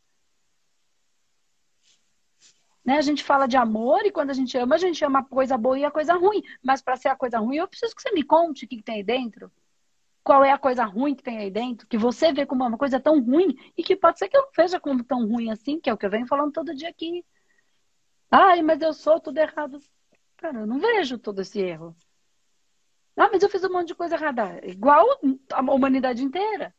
Né? 2.85 2.97
A 2.97 3.03
gente 3.03 3.23
fala 3.23 3.47
de 3.47 3.57
amor 3.57 4.05
e 4.05 4.11
quando 4.11 4.31
a 4.31 4.35
gente 4.35 4.59
ama, 4.59 4.75
a 4.75 4.79
gente 4.79 5.05
ama 5.05 5.21
a 5.21 5.25
coisa 5.25 5.57
boa 5.57 5.79
e 5.79 5.85
a 5.85 5.93
coisa 5.93 6.15
ruim. 6.15 6.43
Mas 6.61 6.83
para 6.83 6.97
ser 6.97 7.11
a 7.11 7.15
coisa 7.15 7.39
ruim, 7.39 7.59
eu 7.59 7.69
preciso 7.69 7.95
que 7.95 8.03
você 8.03 8.11
me 8.11 8.25
conte 8.25 8.65
o 8.65 8.69
que, 8.69 8.79
que 8.79 8.83
tem 8.83 8.97
aí 8.97 9.05
dentro. 9.05 9.49
Qual 10.25 10.45
é 10.45 10.53
a 10.53 10.59
coisa 10.59 10.85
ruim 10.85 11.15
que 11.15 11.23
tem 11.23 11.39
aí 11.39 11.51
dentro, 11.51 11.87
que 11.87 11.99
você 11.99 12.33
vê 12.33 12.47
como 12.47 12.65
uma 12.65 12.79
coisa 12.79 13.01
tão 13.01 13.21
ruim 13.21 13.57
e 13.77 13.83
que 13.83 13.97
pode 13.97 14.19
ser 14.19 14.29
que 14.29 14.37
eu 14.37 14.49
veja 14.57 14.79
como 14.79 15.03
tão 15.03 15.27
ruim 15.27 15.51
assim, 15.51 15.81
que 15.81 15.91
é 15.91 15.93
o 15.93 15.99
que 15.99 16.07
eu 16.07 16.11
venho 16.11 16.27
falando 16.27 16.53
todo 16.53 16.75
dia 16.75 16.89
aqui. 16.89 17.25
Ai, 18.31 18.63
mas 18.63 18.81
eu 18.81 18.93
sou 18.95 19.21
tudo 19.21 19.39
errado. 19.39 19.79
Cara, 20.37 20.61
eu 20.61 20.67
não 20.67 20.79
vejo 20.79 21.19
todo 21.19 21.41
esse 21.43 21.61
erro. 21.61 21.97
Ah, 23.17 23.29
mas 23.31 23.43
eu 23.43 23.49
fiz 23.49 23.63
um 23.65 23.73
monte 23.73 23.89
de 23.89 23.95
coisa 23.95 24.15
errada. 24.15 24.61
Igual 24.65 25.07
a 25.53 25.61
humanidade 25.61 26.23
inteira 26.25 26.75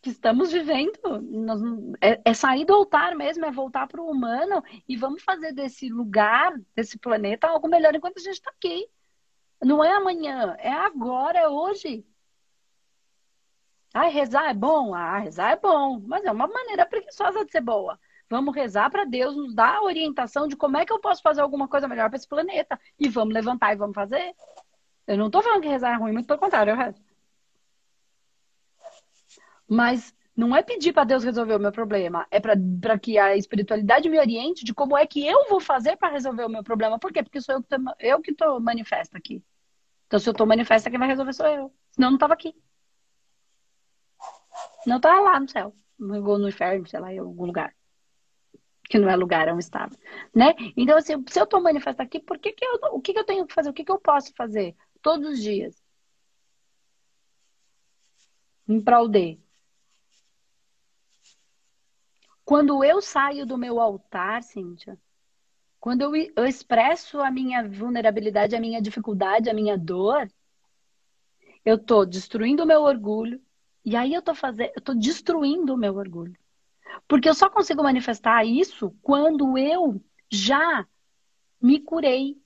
que 0.00 0.10
estamos 0.10 0.52
vivendo. 0.52 0.98
É, 2.00 2.20
é, 2.24 2.34
sair 2.34 2.64
do 2.64 2.74
altar 2.74 3.14
mesmo, 3.14 3.44
é 3.44 3.50
voltar 3.50 3.86
para 3.86 4.00
o 4.00 4.10
humano 4.10 4.62
e 4.88 4.96
vamos 4.96 5.22
fazer 5.22 5.52
desse 5.52 5.88
lugar, 5.88 6.58
desse 6.74 6.98
planeta, 6.98 7.48
algo 7.48 7.68
melhor 7.68 7.94
enquanto 7.94 8.18
a 8.18 8.22
gente 8.22 8.34
está 8.34 8.50
aqui. 8.50 8.88
Não 9.62 9.84
é 9.84 9.92
amanhã, 9.92 10.56
é 10.58 10.72
agora, 10.72 11.38
é 11.38 11.48
hoje. 11.48 12.04
Ah, 13.92 14.08
rezar 14.08 14.50
é 14.50 14.54
bom? 14.54 14.94
Ah, 14.94 15.18
rezar 15.18 15.52
é 15.52 15.56
bom, 15.56 16.00
mas 16.06 16.24
é 16.24 16.30
uma 16.30 16.46
maneira 16.46 16.86
preguiçosa 16.86 17.44
de 17.44 17.50
ser 17.50 17.60
boa. 17.60 17.98
Vamos 18.28 18.54
rezar 18.54 18.88
para 18.90 19.04
Deus 19.04 19.36
nos 19.36 19.54
dar 19.54 19.76
a 19.76 19.82
orientação 19.82 20.46
de 20.46 20.56
como 20.56 20.76
é 20.76 20.86
que 20.86 20.92
eu 20.92 21.00
posso 21.00 21.20
fazer 21.20 21.40
alguma 21.40 21.66
coisa 21.68 21.88
melhor 21.88 22.08
para 22.08 22.16
esse 22.16 22.28
planeta. 22.28 22.78
E 22.98 23.08
vamos 23.08 23.34
levantar 23.34 23.72
e 23.72 23.76
vamos 23.76 23.94
fazer. 23.94 24.34
Eu 25.06 25.18
não 25.18 25.26
estou 25.26 25.42
falando 25.42 25.62
que 25.62 25.68
rezar 25.68 25.92
é 25.94 25.96
ruim, 25.96 26.12
muito 26.12 26.26
pelo 26.26 26.38
contrário, 26.38 26.70
eu 26.70 26.76
rezo. 26.76 27.02
Mas 29.68 30.14
não 30.36 30.54
é 30.56 30.62
pedir 30.62 30.92
para 30.92 31.04
Deus 31.04 31.24
resolver 31.24 31.54
o 31.54 31.58
meu 31.58 31.72
problema, 31.72 32.26
é 32.30 32.40
para 32.40 32.98
que 32.98 33.18
a 33.18 33.36
espiritualidade 33.36 34.08
me 34.08 34.18
oriente 34.18 34.64
de 34.64 34.72
como 34.72 34.96
é 34.96 35.06
que 35.06 35.26
eu 35.26 35.48
vou 35.48 35.60
fazer 35.60 35.96
para 35.96 36.12
resolver 36.12 36.44
o 36.44 36.48
meu 36.48 36.62
problema. 36.62 36.98
Por 36.98 37.12
quê? 37.12 37.22
Porque 37.22 37.40
sou 37.40 37.56
eu 37.98 38.20
que 38.20 38.32
tô, 38.32 38.44
eu 38.44 38.56
que 38.56 38.60
manifesta 38.60 39.18
aqui. 39.18 39.42
Então, 40.10 40.18
se 40.18 40.28
eu 40.28 40.34
tô 40.34 40.44
manifesta, 40.44 40.90
quem 40.90 40.98
vai 40.98 41.06
resolver 41.06 41.32
sou 41.32 41.46
eu. 41.46 41.72
Senão, 41.92 42.10
não 42.10 42.18
tava 42.18 42.34
aqui. 42.34 42.52
Não 44.84 45.00
tava 45.00 45.20
lá 45.20 45.38
no 45.38 45.48
céu. 45.48 45.72
Ou 46.00 46.36
no 46.36 46.48
inferno, 46.48 46.84
sei 46.88 46.98
lá, 46.98 47.12
em 47.14 47.18
algum 47.20 47.46
lugar. 47.46 47.72
Que 48.88 48.98
não 48.98 49.08
é 49.08 49.14
lugar, 49.14 49.46
é 49.46 49.54
um 49.54 49.58
estado. 49.60 49.96
Né? 50.34 50.52
Então, 50.76 50.98
assim, 50.98 51.14
se 51.28 51.40
eu 51.40 51.46
tô 51.46 51.60
manifesta 51.60 52.02
aqui, 52.02 52.18
por 52.18 52.40
que 52.40 52.50
que 52.52 52.64
eu, 52.64 52.80
o 52.90 53.00
que, 53.00 53.12
que 53.12 53.20
eu 53.20 53.24
tenho 53.24 53.46
que 53.46 53.54
fazer? 53.54 53.70
O 53.70 53.72
que, 53.72 53.84
que 53.84 53.92
eu 53.92 54.00
posso 54.00 54.34
fazer 54.34 54.74
todos 55.00 55.28
os 55.28 55.40
dias? 55.40 55.80
Em 58.66 58.80
prol 58.82 59.08
de 59.08 59.38
quando 62.44 62.82
eu 62.82 63.00
saio 63.00 63.46
do 63.46 63.56
meu 63.56 63.78
altar, 63.78 64.42
Cíntia, 64.42 64.98
quando 65.80 66.02
eu, 66.02 66.14
eu 66.36 66.46
expresso 66.46 67.20
a 67.20 67.30
minha 67.30 67.66
vulnerabilidade, 67.66 68.54
a 68.54 68.60
minha 68.60 68.82
dificuldade, 68.82 69.48
a 69.48 69.54
minha 69.54 69.78
dor, 69.78 70.30
eu 71.64 71.76
estou 71.76 72.04
destruindo 72.04 72.62
o 72.62 72.66
meu 72.66 72.82
orgulho. 72.82 73.40
E 73.82 73.96
aí 73.96 74.12
eu 74.12 74.20
estou 74.20 74.34
fazendo, 74.34 74.70
eu 74.76 74.82
tô 74.82 74.92
destruindo 74.92 75.72
o 75.72 75.78
meu 75.78 75.96
orgulho. 75.96 76.36
Porque 77.08 77.28
eu 77.28 77.34
só 77.34 77.48
consigo 77.48 77.82
manifestar 77.82 78.44
isso 78.44 78.94
quando 79.00 79.56
eu 79.56 80.00
já 80.30 80.86
me 81.60 81.80
curei. 81.80 82.36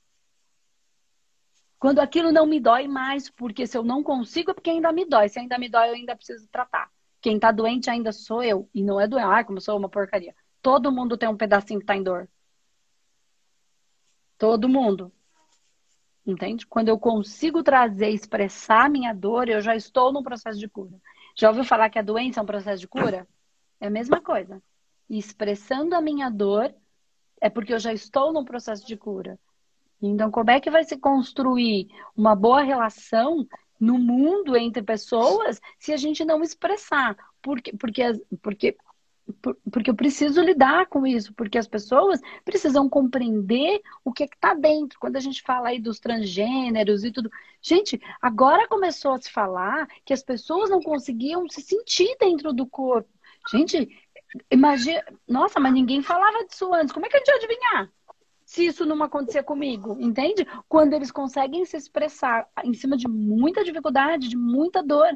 Quando 1.78 1.98
aquilo 1.98 2.30
não 2.30 2.46
me 2.46 2.60
dói 2.60 2.86
mais, 2.86 3.28
porque 3.28 3.66
se 3.66 3.76
eu 3.76 3.82
não 3.82 4.02
consigo 4.02 4.52
é 4.52 4.54
porque 4.54 4.70
ainda 4.70 4.92
me 4.92 5.04
dói. 5.04 5.28
Se 5.28 5.40
ainda 5.40 5.58
me 5.58 5.68
dói, 5.68 5.90
eu 5.90 5.94
ainda 5.94 6.14
preciso 6.14 6.48
tratar. 6.48 6.88
Quem 7.20 7.38
tá 7.38 7.50
doente 7.50 7.90
ainda 7.90 8.12
sou 8.12 8.42
eu. 8.44 8.70
E 8.72 8.82
não 8.82 9.00
é 9.00 9.08
doente. 9.08 9.24
Ai, 9.24 9.44
como 9.44 9.60
sou 9.60 9.76
uma 9.76 9.88
porcaria. 9.88 10.34
Todo 10.62 10.92
mundo 10.92 11.18
tem 11.18 11.28
um 11.28 11.36
pedacinho 11.36 11.80
que 11.80 11.86
tá 11.86 11.96
em 11.96 12.02
dor. 12.02 12.28
Todo 14.44 14.68
mundo. 14.68 15.10
Entende? 16.26 16.66
Quando 16.66 16.90
eu 16.90 16.98
consigo 16.98 17.62
trazer, 17.62 18.10
expressar 18.10 18.90
minha 18.90 19.14
dor, 19.14 19.48
eu 19.48 19.62
já 19.62 19.74
estou 19.74 20.12
num 20.12 20.22
processo 20.22 20.58
de 20.58 20.68
cura. 20.68 21.00
Já 21.34 21.48
ouviu 21.48 21.64
falar 21.64 21.88
que 21.88 21.98
a 21.98 22.02
doença 22.02 22.40
é 22.40 22.42
um 22.42 22.46
processo 22.46 22.78
de 22.78 22.86
cura? 22.86 23.26
É 23.80 23.86
a 23.86 23.90
mesma 23.90 24.20
coisa. 24.20 24.62
E 25.08 25.18
expressando 25.18 25.94
a 25.94 26.00
minha 26.02 26.28
dor, 26.28 26.74
é 27.40 27.48
porque 27.48 27.72
eu 27.72 27.78
já 27.78 27.94
estou 27.94 28.34
num 28.34 28.44
processo 28.44 28.86
de 28.86 28.98
cura. 28.98 29.38
Então, 30.02 30.30
como 30.30 30.50
é 30.50 30.60
que 30.60 30.70
vai 30.70 30.84
se 30.84 30.98
construir 30.98 31.88
uma 32.14 32.36
boa 32.36 32.60
relação 32.60 33.48
no 33.80 33.98
mundo 33.98 34.58
entre 34.58 34.82
pessoas 34.82 35.58
se 35.78 35.90
a 35.90 35.96
gente 35.96 36.22
não 36.22 36.42
expressar. 36.42 37.16
Porque, 37.40 37.74
porque, 37.78 38.02
porque, 38.42 38.76
porque 39.70 39.90
eu 39.90 39.94
preciso 39.94 40.42
lidar 40.42 40.86
com 40.86 41.06
isso, 41.06 41.32
porque 41.34 41.56
as 41.56 41.66
pessoas 41.66 42.20
precisam 42.44 42.88
compreender 42.88 43.80
o 44.04 44.12
que 44.12 44.24
é 44.24 44.26
está 44.26 44.54
dentro. 44.54 44.98
Quando 44.98 45.16
a 45.16 45.20
gente 45.20 45.42
fala 45.42 45.68
aí 45.68 45.80
dos 45.80 45.98
transgêneros 45.98 47.04
e 47.04 47.10
tudo. 47.10 47.30
Gente, 47.60 48.00
agora 48.20 48.68
começou 48.68 49.12
a 49.12 49.20
se 49.20 49.30
falar 49.30 49.88
que 50.04 50.12
as 50.12 50.22
pessoas 50.22 50.70
não 50.70 50.82
conseguiam 50.82 51.48
se 51.48 51.62
sentir 51.62 52.14
dentro 52.20 52.52
do 52.52 52.66
corpo. 52.66 53.08
Gente, 53.50 53.88
imagina. 54.50 55.02
Nossa, 55.26 55.58
mas 55.58 55.72
ninguém 55.72 56.02
falava 56.02 56.44
disso 56.44 56.72
antes. 56.74 56.92
Como 56.92 57.06
é 57.06 57.08
que 57.08 57.16
a 57.16 57.18
gente 57.18 57.28
ia 57.28 57.36
adivinhar? 57.36 57.92
Se 58.54 58.64
isso 58.66 58.86
não 58.86 59.02
acontecer 59.02 59.42
comigo, 59.42 59.96
entende? 60.00 60.46
Quando 60.68 60.92
eles 60.92 61.10
conseguem 61.10 61.64
se 61.64 61.76
expressar 61.76 62.48
em 62.62 62.72
cima 62.72 62.96
de 62.96 63.08
muita 63.08 63.64
dificuldade, 63.64 64.28
de 64.28 64.36
muita 64.36 64.80
dor, 64.80 65.08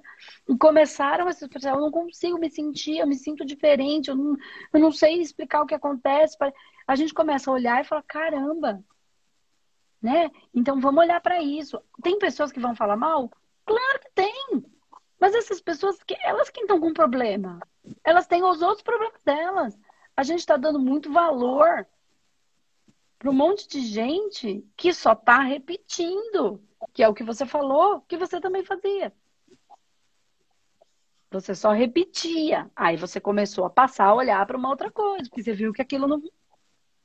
e 0.48 0.58
começaram 0.58 1.28
a 1.28 1.32
se 1.32 1.44
expressar, 1.44 1.76
eu 1.76 1.80
não 1.80 1.92
consigo 1.92 2.36
me 2.36 2.50
sentir, 2.50 2.98
eu 2.98 3.06
me 3.06 3.14
sinto 3.14 3.44
diferente, 3.44 4.08
eu 4.08 4.16
não, 4.16 4.36
eu 4.72 4.80
não 4.80 4.90
sei 4.90 5.22
explicar 5.22 5.62
o 5.62 5.66
que 5.66 5.74
acontece. 5.74 6.36
A 6.84 6.96
gente 6.96 7.14
começa 7.14 7.48
a 7.48 7.54
olhar 7.54 7.80
e 7.80 7.86
fala, 7.86 8.02
caramba, 8.02 8.84
né? 10.02 10.32
Então 10.52 10.80
vamos 10.80 11.04
olhar 11.04 11.20
para 11.20 11.40
isso. 11.40 11.80
Tem 12.02 12.18
pessoas 12.18 12.50
que 12.50 12.58
vão 12.58 12.74
falar 12.74 12.96
mal? 12.96 13.30
Claro 13.64 14.00
que 14.00 14.10
tem. 14.16 14.64
Mas 15.20 15.32
essas 15.32 15.60
pessoas, 15.60 15.96
elas 16.24 16.50
que 16.50 16.62
estão 16.62 16.80
com 16.80 16.92
problema. 16.92 17.60
Elas 18.02 18.26
têm 18.26 18.42
os 18.42 18.62
outros 18.62 18.82
problemas 18.82 19.22
delas. 19.22 19.78
A 20.16 20.24
gente 20.24 20.40
está 20.40 20.56
dando 20.56 20.80
muito 20.80 21.12
valor 21.12 21.86
para 23.18 23.30
um 23.30 23.34
monte 23.34 23.68
de 23.68 23.80
gente 23.80 24.64
que 24.76 24.92
só 24.92 25.12
está 25.12 25.40
repetindo, 25.40 26.62
que 26.92 27.02
é 27.02 27.08
o 27.08 27.14
que 27.14 27.24
você 27.24 27.44
falou, 27.44 28.00
que 28.02 28.16
você 28.16 28.40
também 28.40 28.64
fazia. 28.64 29.12
Você 31.30 31.54
só 31.54 31.72
repetia. 31.72 32.70
Aí 32.74 32.96
você 32.96 33.20
começou 33.20 33.64
a 33.66 33.70
passar 33.70 34.06
a 34.06 34.14
olhar 34.14 34.46
para 34.46 34.56
uma 34.56 34.70
outra 34.70 34.90
coisa, 34.90 35.28
porque 35.28 35.42
você 35.42 35.52
viu 35.52 35.72
que 35.72 35.82
aquilo 35.82 36.06
não 36.06 36.20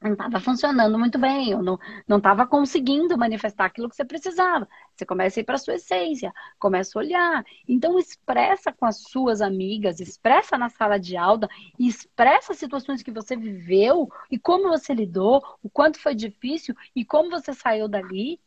não 0.04 0.14
estava 0.14 0.40
funcionando 0.40 1.00
muito 1.00 1.18
bem, 1.18 1.56
ou 1.56 1.64
não 1.64 2.18
estava 2.18 2.46
conseguindo 2.46 3.18
manifestar 3.18 3.66
aquilo 3.66 3.90
que 3.90 3.96
você 3.96 4.06
precisava. 4.06 4.68
Você 4.94 5.06
começa 5.06 5.40
a 5.40 5.42
ir 5.42 5.44
para 5.44 5.56
a 5.56 5.58
sua 5.58 5.76
essência, 5.76 6.34
começa 6.60 6.98
a 6.98 7.02
olhar. 7.02 7.46
Então, 7.68 7.98
expressa 7.98 8.72
com 8.72 8.86
as 8.86 8.98
suas 8.98 9.42
amigas, 9.42 10.00
expressa 10.00 10.58
na 10.58 10.70
sala 10.70 11.00
de 11.00 11.16
aula, 11.16 11.48
expressa 11.80 12.54
situações 12.54 13.02
que 13.02 13.12
você 13.12 13.36
viveu 13.36 14.10
e 14.30 14.38
como 14.38 14.70
você 14.70 14.94
lidou, 14.94 15.42
o 15.64 15.70
quanto 15.70 16.00
foi 16.00 16.14
difícil 16.14 16.76
e 16.96 17.06
como 17.06 17.30
você 17.30 17.54
saiu 17.54 17.88
dali. 17.88 18.40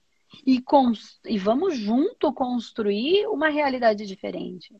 E, 0.47 0.62
e 1.25 1.38
vamos 1.38 1.79
junto 1.79 2.33
construir 2.33 3.27
uma 3.29 3.49
realidade 3.49 4.05
diferente. 4.07 4.75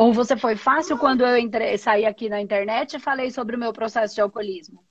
Ou 0.00 0.14
você 0.14 0.34
foi 0.34 0.56
fácil 0.56 0.96
quando 0.96 1.26
eu 1.26 1.36
entrei, 1.36 1.76
saí 1.76 2.06
aqui 2.06 2.26
na 2.30 2.40
internet 2.40 2.94
e 2.94 2.98
falei 2.98 3.30
sobre 3.30 3.54
o 3.54 3.58
meu 3.58 3.70
processo 3.70 4.14
de 4.14 4.22
alcoolismo? 4.22 4.82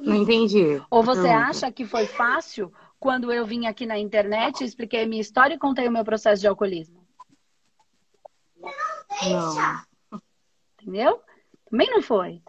Não 0.00 0.16
entendi. 0.16 0.82
Ou 0.90 1.00
você 1.00 1.28
acha 1.28 1.70
que 1.70 1.84
foi 1.84 2.06
fácil 2.06 2.72
quando 2.98 3.30
eu 3.30 3.46
vim 3.46 3.66
aqui 3.66 3.86
na 3.86 3.96
internet, 3.96 4.64
expliquei 4.64 5.06
minha 5.06 5.20
história 5.20 5.54
e 5.54 5.58
contei 5.60 5.86
o 5.86 5.92
meu 5.92 6.02
processo 6.02 6.40
de 6.40 6.48
alcoolismo? 6.48 7.06
Não. 9.30 10.20
Entendeu? 10.74 11.22
Também 11.70 11.88
não 11.88 12.02
foi. 12.02 12.42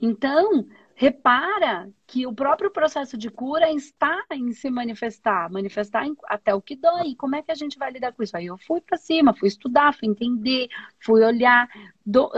Então, 0.00 0.66
repara 1.02 1.90
que 2.06 2.28
o 2.28 2.32
próprio 2.32 2.70
processo 2.70 3.18
de 3.18 3.28
cura 3.28 3.72
está 3.72 4.24
em 4.30 4.52
se 4.52 4.70
manifestar, 4.70 5.50
manifestar 5.50 6.06
até 6.26 6.54
o 6.54 6.62
que 6.62 6.76
dói. 6.76 7.16
Como 7.16 7.34
é 7.34 7.42
que 7.42 7.50
a 7.50 7.56
gente 7.56 7.76
vai 7.76 7.90
lidar 7.90 8.12
com 8.12 8.22
isso? 8.22 8.36
Aí 8.36 8.46
eu 8.46 8.56
fui 8.56 8.80
para 8.80 8.96
cima, 8.96 9.34
fui 9.34 9.48
estudar, 9.48 9.92
fui 9.92 10.06
entender, 10.06 10.68
fui 11.00 11.24
olhar. 11.24 11.68
Do... 12.06 12.30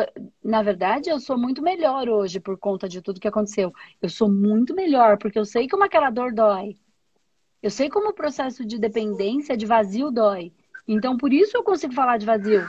Na 0.42 0.62
verdade, 0.62 1.10
eu 1.10 1.20
sou 1.20 1.36
muito 1.36 1.60
melhor 1.60 2.08
hoje 2.08 2.40
por 2.40 2.56
conta 2.56 2.88
de 2.88 3.02
tudo 3.02 3.20
que 3.20 3.28
aconteceu. 3.28 3.70
Eu 4.00 4.08
sou 4.08 4.32
muito 4.32 4.74
melhor 4.74 5.18
porque 5.18 5.38
eu 5.38 5.44
sei 5.44 5.68
como 5.68 5.84
aquela 5.84 6.08
dor 6.08 6.32
dói. 6.32 6.74
Eu 7.62 7.70
sei 7.70 7.90
como 7.90 8.08
o 8.08 8.14
processo 8.14 8.64
de 8.64 8.78
dependência, 8.78 9.58
de 9.58 9.66
vazio 9.66 10.10
dói. 10.10 10.54
Então, 10.88 11.18
por 11.18 11.34
isso 11.34 11.54
eu 11.54 11.62
consigo 11.62 11.92
falar 11.92 12.16
de 12.16 12.24
vazio. 12.24 12.66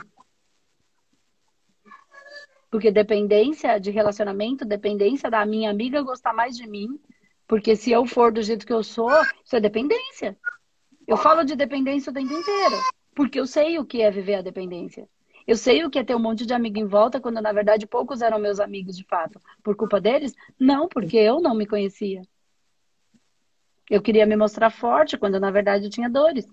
Porque 2.70 2.90
dependência 2.90 3.78
de 3.78 3.90
relacionamento, 3.90 4.64
dependência 4.64 5.30
da 5.30 5.44
minha 5.46 5.70
amiga 5.70 6.02
gostar 6.02 6.32
mais 6.32 6.56
de 6.56 6.66
mim. 6.66 6.98
Porque 7.46 7.76
se 7.76 7.90
eu 7.92 8.04
for 8.06 8.32
do 8.32 8.42
jeito 8.42 8.66
que 8.66 8.72
eu 8.72 8.82
sou, 8.82 9.10
isso 9.44 9.54
é 9.54 9.60
dependência. 9.60 10.36
Eu 11.06 11.16
falo 11.16 11.44
de 11.44 11.54
dependência 11.54 12.10
o 12.10 12.14
tempo 12.14 12.32
inteiro. 12.32 12.76
Porque 13.14 13.38
eu 13.38 13.46
sei 13.46 13.78
o 13.78 13.84
que 13.84 14.02
é 14.02 14.10
viver 14.10 14.34
a 14.34 14.42
dependência. 14.42 15.08
Eu 15.46 15.56
sei 15.56 15.84
o 15.84 15.90
que 15.90 15.98
é 15.98 16.04
ter 16.04 16.16
um 16.16 16.20
monte 16.20 16.44
de 16.44 16.52
amigo 16.52 16.76
em 16.76 16.86
volta, 16.86 17.20
quando 17.20 17.40
na 17.40 17.52
verdade 17.52 17.86
poucos 17.86 18.20
eram 18.20 18.38
meus 18.38 18.58
amigos 18.58 18.96
de 18.96 19.04
fato. 19.04 19.40
Por 19.62 19.76
culpa 19.76 20.00
deles? 20.00 20.34
Não, 20.58 20.88
porque 20.88 21.16
eu 21.16 21.40
não 21.40 21.54
me 21.54 21.66
conhecia. 21.66 22.22
Eu 23.88 24.02
queria 24.02 24.26
me 24.26 24.34
mostrar 24.34 24.70
forte, 24.70 25.16
quando 25.16 25.38
na 25.38 25.52
verdade 25.52 25.84
eu 25.84 25.90
tinha 25.90 26.10
dores. 26.10 26.46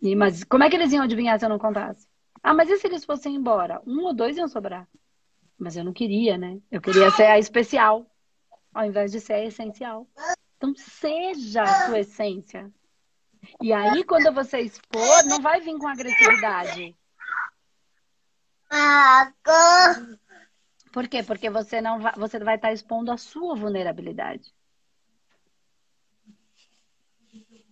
E, 0.00 0.16
mas 0.16 0.42
como 0.44 0.64
é 0.64 0.70
que 0.70 0.76
eles 0.76 0.92
iam 0.92 1.04
adivinhar 1.04 1.38
se 1.38 1.44
eu 1.44 1.50
não 1.50 1.58
contasse? 1.58 2.08
Ah, 2.42 2.54
mas 2.54 2.70
e 2.70 2.76
se 2.78 2.86
eles 2.86 3.04
fossem 3.04 3.34
embora? 3.34 3.80
Um 3.86 4.04
ou 4.04 4.14
dois 4.14 4.36
iam 4.36 4.48
sobrar. 4.48 4.88
Mas 5.58 5.76
eu 5.76 5.84
não 5.84 5.92
queria, 5.92 6.36
né? 6.36 6.60
Eu 6.70 6.80
queria 6.80 7.10
ser 7.10 7.24
a 7.24 7.38
especial, 7.38 8.06
ao 8.72 8.84
invés 8.84 9.10
de 9.10 9.20
ser 9.20 9.34
a 9.34 9.44
essencial. 9.44 10.06
Então, 10.56 10.74
seja 10.76 11.62
a 11.62 11.86
sua 11.86 12.00
essência. 12.00 12.70
E 13.60 13.72
aí, 13.72 14.04
quando 14.04 14.32
você 14.32 14.60
expor, 14.60 15.24
não 15.26 15.40
vai 15.40 15.60
vir 15.60 15.76
com 15.78 15.88
agressividade. 15.88 16.94
Por 20.92 21.08
quê? 21.08 21.22
Porque 21.22 21.50
você 21.50 21.80
não 21.80 22.00
vai, 22.00 22.12
você 22.16 22.38
vai 22.38 22.56
estar 22.56 22.72
expondo 22.72 23.10
a 23.10 23.16
sua 23.16 23.54
vulnerabilidade. 23.54 24.54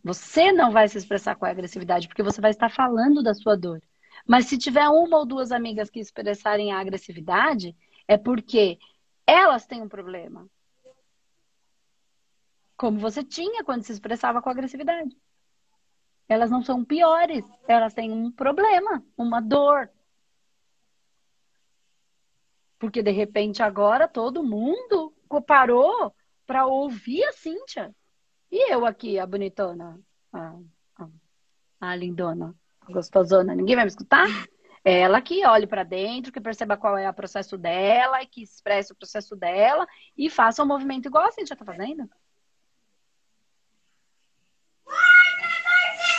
Você 0.02 0.52
não 0.52 0.70
vai 0.70 0.86
se 0.88 0.98
expressar 0.98 1.34
com 1.34 1.46
agressividade, 1.46 2.06
porque 2.06 2.22
você 2.22 2.40
vai 2.40 2.50
estar 2.50 2.70
falando 2.70 3.22
da 3.22 3.32
sua 3.32 3.56
dor. 3.56 3.80
Mas 4.26 4.46
se 4.46 4.56
tiver 4.56 4.88
uma 4.88 5.18
ou 5.18 5.26
duas 5.26 5.52
amigas 5.52 5.90
que 5.90 6.00
expressarem 6.00 6.72
a 6.72 6.80
agressividade, 6.80 7.76
é 8.08 8.16
porque 8.16 8.78
elas 9.26 9.66
têm 9.66 9.82
um 9.82 9.88
problema. 9.88 10.48
Como 12.76 12.98
você 12.98 13.22
tinha 13.22 13.62
quando 13.62 13.82
se 13.82 13.92
expressava 13.92 14.40
com 14.40 14.48
agressividade. 14.48 15.16
Elas 16.26 16.50
não 16.50 16.62
são 16.62 16.84
piores, 16.84 17.44
elas 17.68 17.92
têm 17.92 18.10
um 18.10 18.32
problema, 18.32 19.04
uma 19.16 19.40
dor. 19.40 19.90
Porque 22.78 23.02
de 23.02 23.10
repente 23.10 23.62
agora 23.62 24.08
todo 24.08 24.42
mundo 24.42 25.14
parou 25.46 26.14
para 26.46 26.66
ouvir 26.66 27.22
a 27.24 27.32
Cíntia. 27.32 27.94
E 28.50 28.72
eu 28.72 28.86
aqui, 28.86 29.18
a 29.18 29.26
bonitona, 29.26 30.00
a, 30.32 30.58
a, 30.96 31.08
a 31.80 31.96
lindona 31.96 32.56
gostosona, 32.92 33.54
ninguém 33.54 33.76
vai 33.76 33.84
me 33.84 33.90
escutar? 33.90 34.26
Ela 34.84 35.20
que 35.22 35.46
olhe 35.46 35.66
para 35.66 35.82
dentro, 35.82 36.30
que 36.30 36.40
perceba 36.40 36.76
qual 36.76 36.98
é 36.98 37.08
o 37.08 37.14
processo 37.14 37.56
dela, 37.56 38.24
que 38.26 38.42
expresse 38.42 38.92
o 38.92 38.96
processo 38.96 39.34
dela 39.34 39.86
e 40.16 40.28
faça 40.28 40.62
um 40.62 40.66
movimento 40.66 41.06
igual 41.06 41.26
a 41.26 41.32
Cintia 41.32 41.56
tá 41.56 41.64
fazendo. 41.64 42.08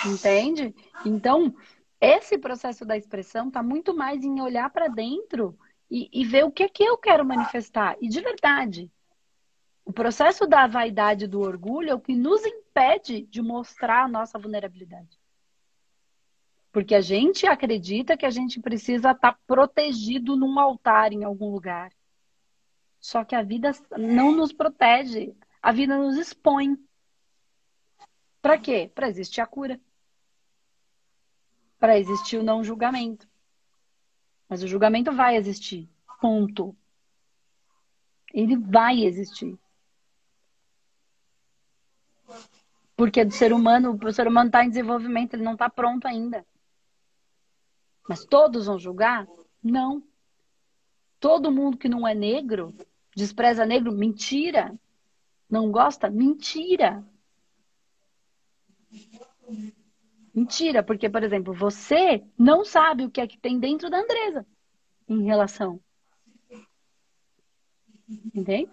Entende? 0.08 0.74
Então, 1.06 1.56
esse 2.02 2.38
processo 2.38 2.86
da 2.86 2.98
expressão 2.98 3.48
está 3.48 3.62
muito 3.62 3.96
mais 3.96 4.24
em 4.24 4.42
olhar 4.42 4.70
para 4.72 4.88
dentro 4.88 5.58
e, 5.90 6.10
e, 6.12 6.26
ver 6.26 6.44
o 6.44 6.52
que 6.52 6.64
é 6.64 6.70
que 6.70 6.84
eu 6.84 6.98
quero 6.98 7.24
manifestar. 7.24 7.96
E 8.02 8.10
de 8.10 8.20
verdade, 8.20 8.92
o 9.84 9.94
processo 9.94 10.48
da 10.48 10.66
vaidade 10.66 11.28
do 11.28 11.40
orgulho 11.40 11.92
é 11.92 11.94
o 11.94 12.00
que 12.00 12.16
nos 12.16 12.44
impede 12.44 13.22
de 13.28 13.42
mostrar 13.42 14.04
a 14.04 14.08
nossa 14.08 14.40
vulnerabilidade. 14.40 15.20
Porque 16.76 16.94
a 16.94 17.00
gente 17.00 17.48
acredita 17.48 18.18
que 18.18 18.26
a 18.26 18.30
gente 18.30 18.60
precisa 18.60 19.12
estar 19.12 19.32
tá 19.32 19.40
protegido 19.48 20.36
num 20.36 20.60
altar 20.60 21.14
em 21.14 21.24
algum 21.24 21.50
lugar. 21.50 21.90
Só 23.00 23.24
que 23.24 23.34
a 23.34 23.42
vida 23.42 23.72
não 23.98 24.36
nos 24.36 24.52
protege. 24.52 25.34
A 25.62 25.72
vida 25.72 25.98
nos 25.98 26.18
expõe. 26.18 26.78
Para 28.42 28.58
quê? 28.58 28.92
Para 28.94 29.08
existir 29.08 29.40
a 29.40 29.48
cura. 29.48 29.80
Para 31.80 31.98
existir 31.98 32.40
o 32.40 32.44
não 32.44 32.62
julgamento. 32.62 33.26
Mas 34.50 34.62
o 34.62 34.68
julgamento 34.68 35.14
vai 35.14 35.38
existir. 35.38 35.90
Ponto. 36.20 36.76
Ele 38.34 38.58
vai 38.58 39.06
existir. 39.06 39.58
Porque 42.98 43.24
do 43.24 43.34
ser 43.34 43.54
humano, 43.54 43.98
o 43.98 44.12
ser 44.12 44.28
humano 44.28 44.50
está 44.50 44.66
em 44.66 44.68
desenvolvimento, 44.68 45.36
ele 45.36 45.44
não 45.44 45.54
está 45.54 45.70
pronto 45.70 46.06
ainda. 46.06 46.46
Mas 48.08 48.26
todos 48.26 48.68
vão 48.68 48.78
julgar? 48.78 49.28
Não. 49.64 50.04
Todo 51.20 51.52
mundo 51.52 51.78
que 51.78 51.90
não 51.90 52.08
é 52.08 52.14
negro 52.14 52.74
despreza 53.16 53.66
negro? 53.66 53.92
Mentira. 53.92 54.78
Não 55.50 55.72
gosta? 55.72 56.10
Mentira. 56.10 57.04
Mentira, 60.34 60.84
porque, 60.84 61.10
por 61.10 61.24
exemplo, 61.24 61.54
você 61.54 62.24
não 62.38 62.66
sabe 62.66 63.06
o 63.06 63.10
que 63.10 63.22
é 63.22 63.28
que 63.28 63.38
tem 63.38 63.58
dentro 63.58 63.90
da 63.90 64.00
Andresa 64.00 64.46
em 65.08 65.24
relação. 65.24 65.80
Entende? 68.34 68.70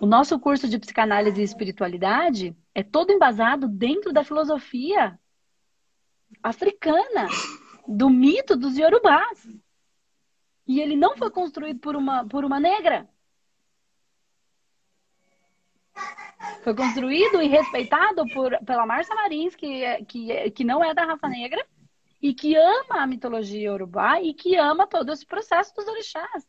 O 0.00 0.06
nosso 0.06 0.38
curso 0.38 0.68
de 0.68 0.78
psicanálise 0.78 1.40
e 1.40 1.44
espiritualidade 1.44 2.56
é 2.74 2.82
todo 2.82 3.10
embasado 3.10 3.66
dentro 3.66 4.12
da 4.12 4.22
filosofia 4.22 5.18
africana, 6.42 7.28
do 7.86 8.08
mito 8.08 8.56
dos 8.56 8.76
Yorubás. 8.78 9.46
E 10.66 10.80
ele 10.80 10.96
não 10.96 11.16
foi 11.16 11.30
construído 11.30 11.80
por 11.80 11.96
uma, 11.96 12.26
por 12.26 12.44
uma 12.44 12.60
negra. 12.60 13.08
Foi 16.62 16.74
construído 16.74 17.42
e 17.42 17.48
respeitado 17.48 18.24
por, 18.32 18.56
pela 18.64 18.86
Marcia 18.86 19.14
Marins, 19.14 19.54
que, 19.54 19.82
é, 19.84 20.04
que, 20.04 20.30
é, 20.32 20.50
que 20.50 20.64
não 20.64 20.82
é 20.84 20.94
da 20.94 21.04
raça 21.04 21.28
negra, 21.28 21.64
e 22.20 22.32
que 22.32 22.54
ama 22.54 23.02
a 23.02 23.06
mitologia 23.06 23.68
Yorubá 23.68 24.20
e 24.20 24.32
que 24.32 24.56
ama 24.56 24.86
todo 24.86 25.12
esse 25.12 25.26
processo 25.26 25.74
dos 25.74 25.86
orixás. 25.88 26.48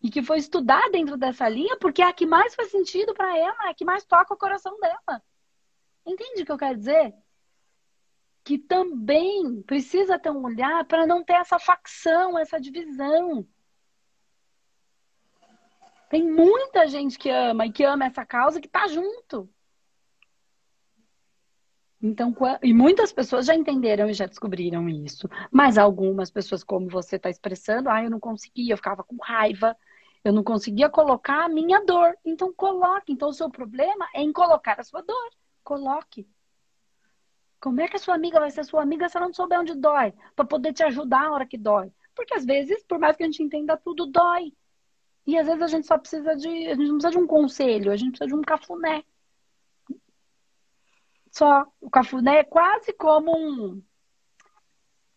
E 0.00 0.10
que 0.10 0.22
foi 0.22 0.38
estudar 0.38 0.88
dentro 0.90 1.16
dessa 1.16 1.48
linha 1.48 1.76
porque 1.78 2.02
é 2.02 2.06
a 2.06 2.12
que 2.12 2.24
mais 2.24 2.54
faz 2.54 2.70
sentido 2.70 3.12
para 3.12 3.36
ela, 3.36 3.66
é 3.66 3.70
a 3.70 3.74
que 3.74 3.84
mais 3.84 4.04
toca 4.04 4.32
o 4.32 4.36
coração 4.36 4.78
dela. 4.78 5.22
Entende 6.06 6.42
o 6.42 6.46
que 6.46 6.52
eu 6.52 6.58
quero 6.58 6.76
dizer? 6.78 7.12
Que 8.46 8.56
também 8.56 9.60
precisa 9.62 10.20
ter 10.20 10.30
um 10.30 10.44
olhar 10.44 10.84
para 10.84 11.04
não 11.04 11.24
ter 11.24 11.32
essa 11.32 11.58
facção, 11.58 12.38
essa 12.38 12.60
divisão. 12.60 13.44
Tem 16.08 16.24
muita 16.24 16.86
gente 16.86 17.18
que 17.18 17.28
ama 17.28 17.66
e 17.66 17.72
que 17.72 17.82
ama 17.82 18.06
essa 18.06 18.24
causa 18.24 18.60
que 18.60 18.68
está 18.68 18.86
junto. 18.86 19.50
Então, 22.00 22.32
e 22.62 22.72
muitas 22.72 23.12
pessoas 23.12 23.46
já 23.46 23.54
entenderam 23.56 24.08
e 24.08 24.14
já 24.14 24.26
descobriram 24.26 24.88
isso. 24.88 25.28
Mas 25.50 25.76
algumas 25.76 26.30
pessoas, 26.30 26.62
como 26.62 26.88
você 26.88 27.16
está 27.16 27.28
expressando, 27.28 27.90
ah, 27.90 28.04
eu 28.04 28.10
não 28.10 28.20
conseguia, 28.20 28.74
eu 28.74 28.76
ficava 28.76 29.02
com 29.02 29.16
raiva, 29.20 29.76
eu 30.22 30.32
não 30.32 30.44
conseguia 30.44 30.88
colocar 30.88 31.46
a 31.46 31.48
minha 31.48 31.84
dor. 31.84 32.16
Então, 32.24 32.54
coloque. 32.54 33.12
Então, 33.12 33.28
o 33.28 33.32
seu 33.32 33.50
problema 33.50 34.06
é 34.14 34.22
em 34.22 34.32
colocar 34.32 34.78
a 34.78 34.84
sua 34.84 35.02
dor. 35.02 35.30
Coloque. 35.64 36.28
Como 37.60 37.80
é 37.80 37.88
que 37.88 37.96
a 37.96 37.98
sua 37.98 38.14
amiga 38.14 38.38
vai 38.38 38.50
ser 38.50 38.64
sua 38.64 38.82
amiga 38.82 39.08
se 39.08 39.16
ela 39.16 39.26
não 39.26 39.34
souber 39.34 39.60
onde 39.60 39.74
dói? 39.74 40.12
Para 40.34 40.44
poder 40.44 40.72
te 40.72 40.82
ajudar 40.82 41.22
na 41.22 41.32
hora 41.32 41.46
que 41.46 41.56
dói. 41.56 41.92
Porque 42.14 42.34
às 42.34 42.44
vezes, 42.44 42.82
por 42.84 42.98
mais 42.98 43.16
que 43.16 43.22
a 43.22 43.26
gente 43.26 43.42
entenda 43.42 43.76
tudo, 43.76 44.06
dói. 44.06 44.52
E 45.26 45.36
às 45.36 45.46
vezes 45.46 45.62
a 45.62 45.66
gente 45.66 45.86
só 45.86 45.98
precisa 45.98 46.36
de. 46.36 46.48
A 46.48 46.74
gente 46.74 46.88
não 46.88 46.98
precisa 46.98 47.10
de 47.10 47.18
um 47.18 47.26
conselho, 47.26 47.90
a 47.90 47.96
gente 47.96 48.10
precisa 48.10 48.28
de 48.28 48.34
um 48.34 48.42
cafuné. 48.42 49.04
Só. 51.30 51.66
O 51.80 51.90
cafuné 51.90 52.38
é 52.38 52.44
quase 52.44 52.92
como 52.92 53.36
um. 53.36 53.82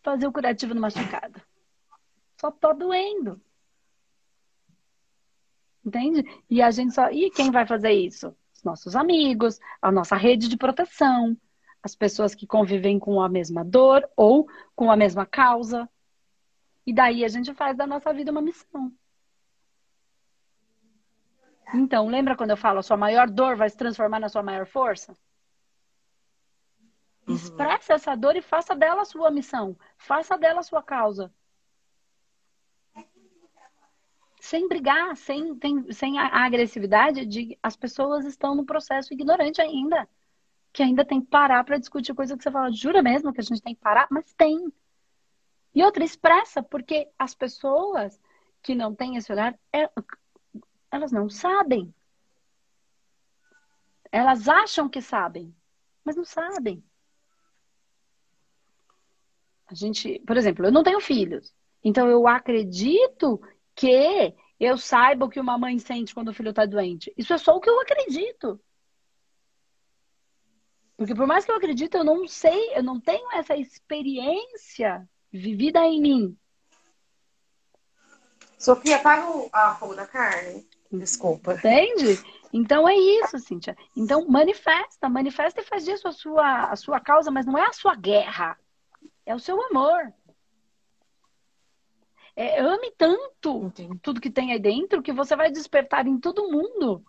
Fazer 0.02 0.28
o 0.28 0.32
curativo 0.32 0.74
no 0.74 0.82
machucado. 0.82 1.42
Só 2.40 2.50
tô 2.52 2.74
doendo. 2.74 3.40
Entende? 5.86 6.24
E 6.50 6.62
a 6.62 6.72
gente 6.72 6.94
só. 6.94 7.12
E 7.12 7.30
quem 7.30 7.52
vai 7.52 7.66
fazer 7.68 7.92
isso? 7.92 8.36
Os 8.54 8.64
nossos 8.64 8.96
amigos, 8.96 9.60
a 9.82 9.92
nossa 9.92 10.16
rede 10.16 10.50
de 10.50 10.58
proteção, 10.58 11.38
as 11.82 11.96
pessoas 11.96 12.36
que 12.36 12.46
convivem 12.46 13.00
com 13.00 13.22
a 13.22 13.30
mesma 13.30 13.64
dor 13.64 14.08
ou 14.16 14.48
com 14.76 14.92
a 14.92 14.96
mesma 14.96 15.26
causa. 15.26 15.90
E 16.86 16.94
daí 16.94 17.24
a 17.24 17.28
gente 17.28 17.54
faz 17.54 17.78
da 17.78 17.88
nossa 17.88 18.14
vida 18.14 18.32
uma 18.32 18.42
missão. 18.42 18.92
Então, 21.74 22.08
lembra 22.08 22.36
quando 22.36 22.50
eu 22.50 22.58
falo 22.58 22.80
a 22.80 22.84
sua 22.84 22.98
maior 22.98 23.30
dor 23.30 23.56
vai 23.56 23.70
se 23.70 23.78
transformar 23.78 24.20
na 24.20 24.28
sua 24.28 24.42
maior 24.42 24.66
força? 24.66 25.16
Uhum. 27.28 27.36
Expressa 27.36 27.94
essa 27.94 28.16
dor 28.16 28.36
e 28.36 28.42
faça 28.42 28.76
dela 28.76 29.04
a 29.04 29.06
sua 29.06 29.30
missão. 29.30 29.78
Faça 29.98 30.38
dela 30.38 30.62
a 30.62 30.64
sua 30.64 30.82
causa. 30.82 31.32
Sem 34.42 34.68
brigar, 34.68 35.16
sem, 35.16 35.56
tem, 35.56 35.92
sem 35.92 36.18
a 36.18 36.44
agressividade 36.44 37.26
de 37.26 37.58
as 37.62 37.76
pessoas 37.76 38.26
estão 38.26 38.56
no 38.56 38.66
processo 38.66 39.14
ignorante 39.14 39.62
ainda 39.62 40.10
que 40.72 40.84
ainda 40.84 41.04
tem 41.04 41.22
que 41.22 41.28
parar 41.28 41.64
para 41.64 41.78
discutir 41.78 42.14
coisa 42.14 42.38
que 42.38 42.44
você 42.44 42.52
fala, 42.52 42.72
jura 42.72 43.02
mesmo 43.02 43.34
que 43.34 43.42
a 43.42 43.44
gente 43.44 43.62
tem 43.62 43.76
que 43.76 43.82
parar? 43.82 44.08
Mas 44.12 44.34
tem. 44.34 44.72
E 45.74 45.84
outra, 45.84 46.04
expressa, 46.04 46.62
porque 46.64 47.10
as 47.18 47.34
pessoas 47.34 48.20
que 48.62 48.76
não 48.76 48.94
têm 48.94 49.16
esse 49.16 49.32
olhar, 49.32 49.58
é, 49.74 49.90
elas 50.92 51.12
não 51.12 51.30
sabem. 51.30 51.94
Elas 54.12 54.48
acham 54.48 54.90
que 54.90 55.02
sabem, 55.02 55.56
mas 56.04 56.16
não 56.16 56.26
sabem. 56.26 56.84
A 59.68 59.76
gente, 59.76 60.20
por 60.26 60.36
exemplo, 60.36 60.66
eu 60.66 60.72
não 60.72 60.84
tenho 60.84 61.00
filhos. 61.00 61.54
Então 61.84 62.08
eu 62.08 62.28
acredito 62.28 63.40
que 63.76 64.36
eu 64.60 64.78
saiba 64.78 65.26
o 65.26 65.30
que 65.30 65.40
uma 65.40 65.58
mãe 65.58 65.78
sente 65.78 66.14
quando 66.14 66.30
o 66.30 66.34
filho 66.34 66.50
está 66.50 66.66
doente. 66.66 67.14
Isso 67.16 67.34
é 67.34 67.38
só 67.38 67.56
o 67.56 67.62
que 67.62 67.70
eu 67.70 67.80
acredito. 67.80 68.60
Porque 71.00 71.16
por 71.16 71.26
mais 71.26 71.46
que 71.46 71.52
eu 71.52 71.56
acredite, 71.56 71.96
eu 71.96 72.04
não 72.04 72.28
sei, 72.28 72.76
eu 72.76 72.84
não 72.84 73.00
tenho 73.00 73.32
essa 73.32 73.56
experiência 73.56 75.08
vivida 75.32 75.80
em 75.80 76.02
mim. 76.02 76.38
Sofia, 78.58 78.98
apaga 78.98 79.24
a 79.54 79.76
fogo 79.76 79.96
da 79.96 80.06
carne. 80.06 80.68
Desculpa. 80.92 81.54
Entende? 81.54 82.22
Então 82.52 82.86
é 82.86 82.98
isso, 82.98 83.40
Cíntia. 83.40 83.78
Então 83.96 84.28
manifesta, 84.28 85.08
manifesta 85.08 85.62
e 85.62 85.64
faz 85.64 85.86
disso 85.86 86.06
a 86.06 86.12
sua, 86.12 86.64
a 86.66 86.76
sua 86.76 87.00
causa, 87.00 87.32
mas 87.32 87.46
não 87.46 87.58
é 87.58 87.66
a 87.66 87.72
sua 87.72 87.96
guerra. 87.96 88.60
É 89.26 89.34
o 89.34 89.40
seu 89.40 89.58
amor. 89.68 90.14
É, 92.36 92.60
ame 92.60 92.92
tanto 92.98 93.68
Entendi. 93.68 93.98
tudo 94.02 94.20
que 94.20 94.30
tem 94.30 94.52
aí 94.52 94.60
dentro 94.60 95.02
que 95.02 95.14
você 95.14 95.34
vai 95.34 95.50
despertar 95.50 96.06
em 96.06 96.20
todo 96.20 96.52
mundo 96.52 97.06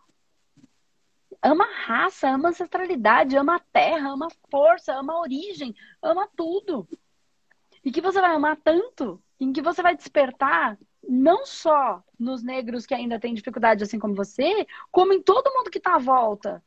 ama 1.43 1.65
a 1.65 1.87
raça, 1.87 2.29
ama 2.29 2.49
a 2.49 2.51
ancestralidade, 2.51 3.37
ama 3.37 3.57
a 3.57 3.61
terra, 3.61 4.11
ama 4.11 4.27
a 4.27 4.51
força, 4.51 4.95
ama 4.95 5.15
a 5.15 5.21
origem, 5.21 5.75
ama 6.03 6.29
tudo. 6.37 6.89
E 7.85 7.91
que 7.91 8.01
você 8.01 8.21
vai 8.21 8.35
amar 8.35 8.57
tanto, 8.57 9.23
em 9.39 9.53
que 9.53 9.63
você 9.63 9.83
vai 9.83 9.97
despertar 9.97 10.79
não 11.09 11.47
só 11.47 12.03
nos 12.19 12.43
negros 12.43 12.85
que 12.85 12.95
ainda 12.95 13.19
têm 13.19 13.35
dificuldade 13.35 13.83
assim 13.83 13.99
como 13.99 14.15
você, 14.15 14.67
como 14.91 15.13
em 15.13 15.23
todo 15.23 15.53
mundo 15.53 15.71
que 15.71 15.79
está 15.79 15.95
à 15.95 15.99
volta. 15.99 16.63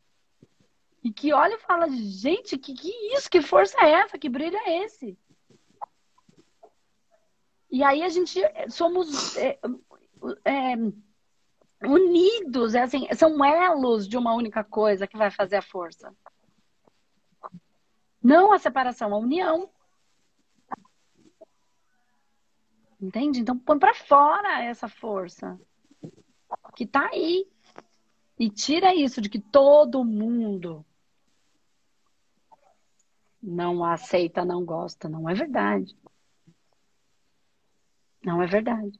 E 1.03 1.12
que 1.12 1.33
olha 1.33 1.55
e 1.55 1.59
fala, 1.59 1.88
gente, 1.89 2.57
que, 2.57 2.73
que 2.73 2.89
isso? 3.13 3.29
Que 3.29 3.41
força 3.41 3.77
é 3.81 3.91
essa? 3.91 4.17
Que 4.17 4.29
brilho 4.29 4.55
é 4.57 4.86
esse? 4.86 5.17
E 7.69 7.83
aí 7.83 8.03
a 8.03 8.09
gente 8.09 8.39
somos 8.69 9.36
é, 9.36 9.59
é, 10.45 10.75
unidos, 11.86 12.76
é 12.76 12.82
assim, 12.82 13.08
são 13.15 13.43
elos 13.43 14.08
de 14.08 14.17
uma 14.17 14.34
única 14.34 14.63
coisa 14.63 15.08
que 15.08 15.17
vai 15.17 15.30
fazer 15.30 15.58
a 15.58 15.62
força. 15.62 16.13
Não 18.22 18.54
a 18.54 18.60
separação, 18.60 19.13
a 19.13 19.17
união. 19.17 19.69
Entende? 23.02 23.41
Então 23.41 23.58
põe 23.60 23.78
para 23.78 23.93
fora 23.93 24.63
essa 24.63 24.88
força 24.88 25.60
que 26.76 26.86
tá 26.86 27.10
aí. 27.12 27.46
E 28.39 28.50
tira 28.50 28.96
isso 28.96 29.22
de 29.22 29.30
que 29.30 29.39
todo 29.39 30.04
mundo 30.04 30.86
não 33.41 33.84
aceita, 33.84 34.46
não 34.46 34.63
gosta. 34.63 35.10
Não 35.10 35.30
é 35.30 35.34
verdade. 35.34 35.96
Não 38.24 38.41
é 38.41 38.48
verdade. 38.48 38.98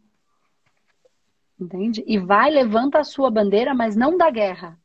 Entende? 1.60 2.04
E 2.08 2.18
vai, 2.18 2.50
levanta 2.50 3.00
a 3.00 3.04
sua 3.04 3.30
bandeira, 3.30 3.74
mas 3.74 3.96
não 3.96 4.18
da 4.18 4.30
guerra. 4.30 4.80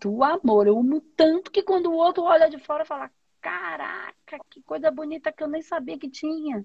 Do 0.00 0.22
amor. 0.22 0.66
Eu 0.66 0.78
amo 0.78 1.00
tanto 1.16 1.50
que 1.50 1.62
quando 1.62 1.86
o 1.86 1.96
outro 1.96 2.22
olha 2.24 2.48
de 2.48 2.58
fora 2.58 2.84
fala: 2.84 3.10
Caraca, 3.40 4.38
que 4.50 4.62
coisa 4.62 4.90
bonita 4.90 5.32
que 5.32 5.42
eu 5.42 5.48
nem 5.48 5.62
sabia 5.62 5.98
que 5.98 6.10
tinha. 6.10 6.64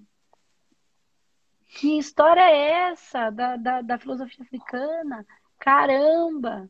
Que 1.68 1.98
história 1.98 2.42
é 2.42 2.92
essa 2.92 3.30
da, 3.30 3.56
da, 3.56 3.82
da 3.82 3.98
filosofia 3.98 4.44
africana? 4.44 5.26
Caramba! 5.58 6.70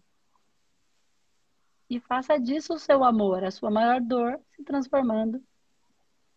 E 1.90 2.00
faça 2.00 2.40
disso 2.40 2.74
o 2.74 2.80
seu 2.80 3.04
amor, 3.04 3.44
a 3.44 3.52
sua 3.52 3.72
maior 3.72 4.00
dor, 4.00 4.40
se 4.56 4.64
transformando 4.64 5.44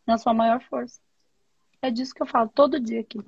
na 0.07 0.19
sua 0.19 0.35
maior 0.35 0.61
força. 0.63 1.01
É 1.83 1.91
disso 1.91 2.15
que 2.15 2.23
eu 2.23 2.27
falo 2.27 2.49
todo 2.49 2.81
dia 2.81 3.01
aqui. 3.01 3.21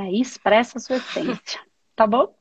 E 0.00 0.02
aí 0.02 0.20
expressa 0.20 0.78
a 0.78 0.80
sua 0.80 0.96
essência. 0.96 1.60
Tá 1.96 2.06
bom? 2.06 2.34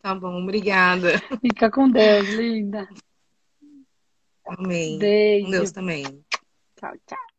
Tá 0.00 0.14
bom, 0.14 0.42
obrigada. 0.42 1.18
Fica 1.42 1.70
com 1.70 1.90
Deus, 1.90 2.26
linda. 2.26 2.88
Amém. 4.46 4.98
Beijo. 4.98 5.44
Com 5.44 5.50
Deus 5.50 5.72
também. 5.72 6.24
Tchau, 6.80 6.94
tchau. 7.06 7.31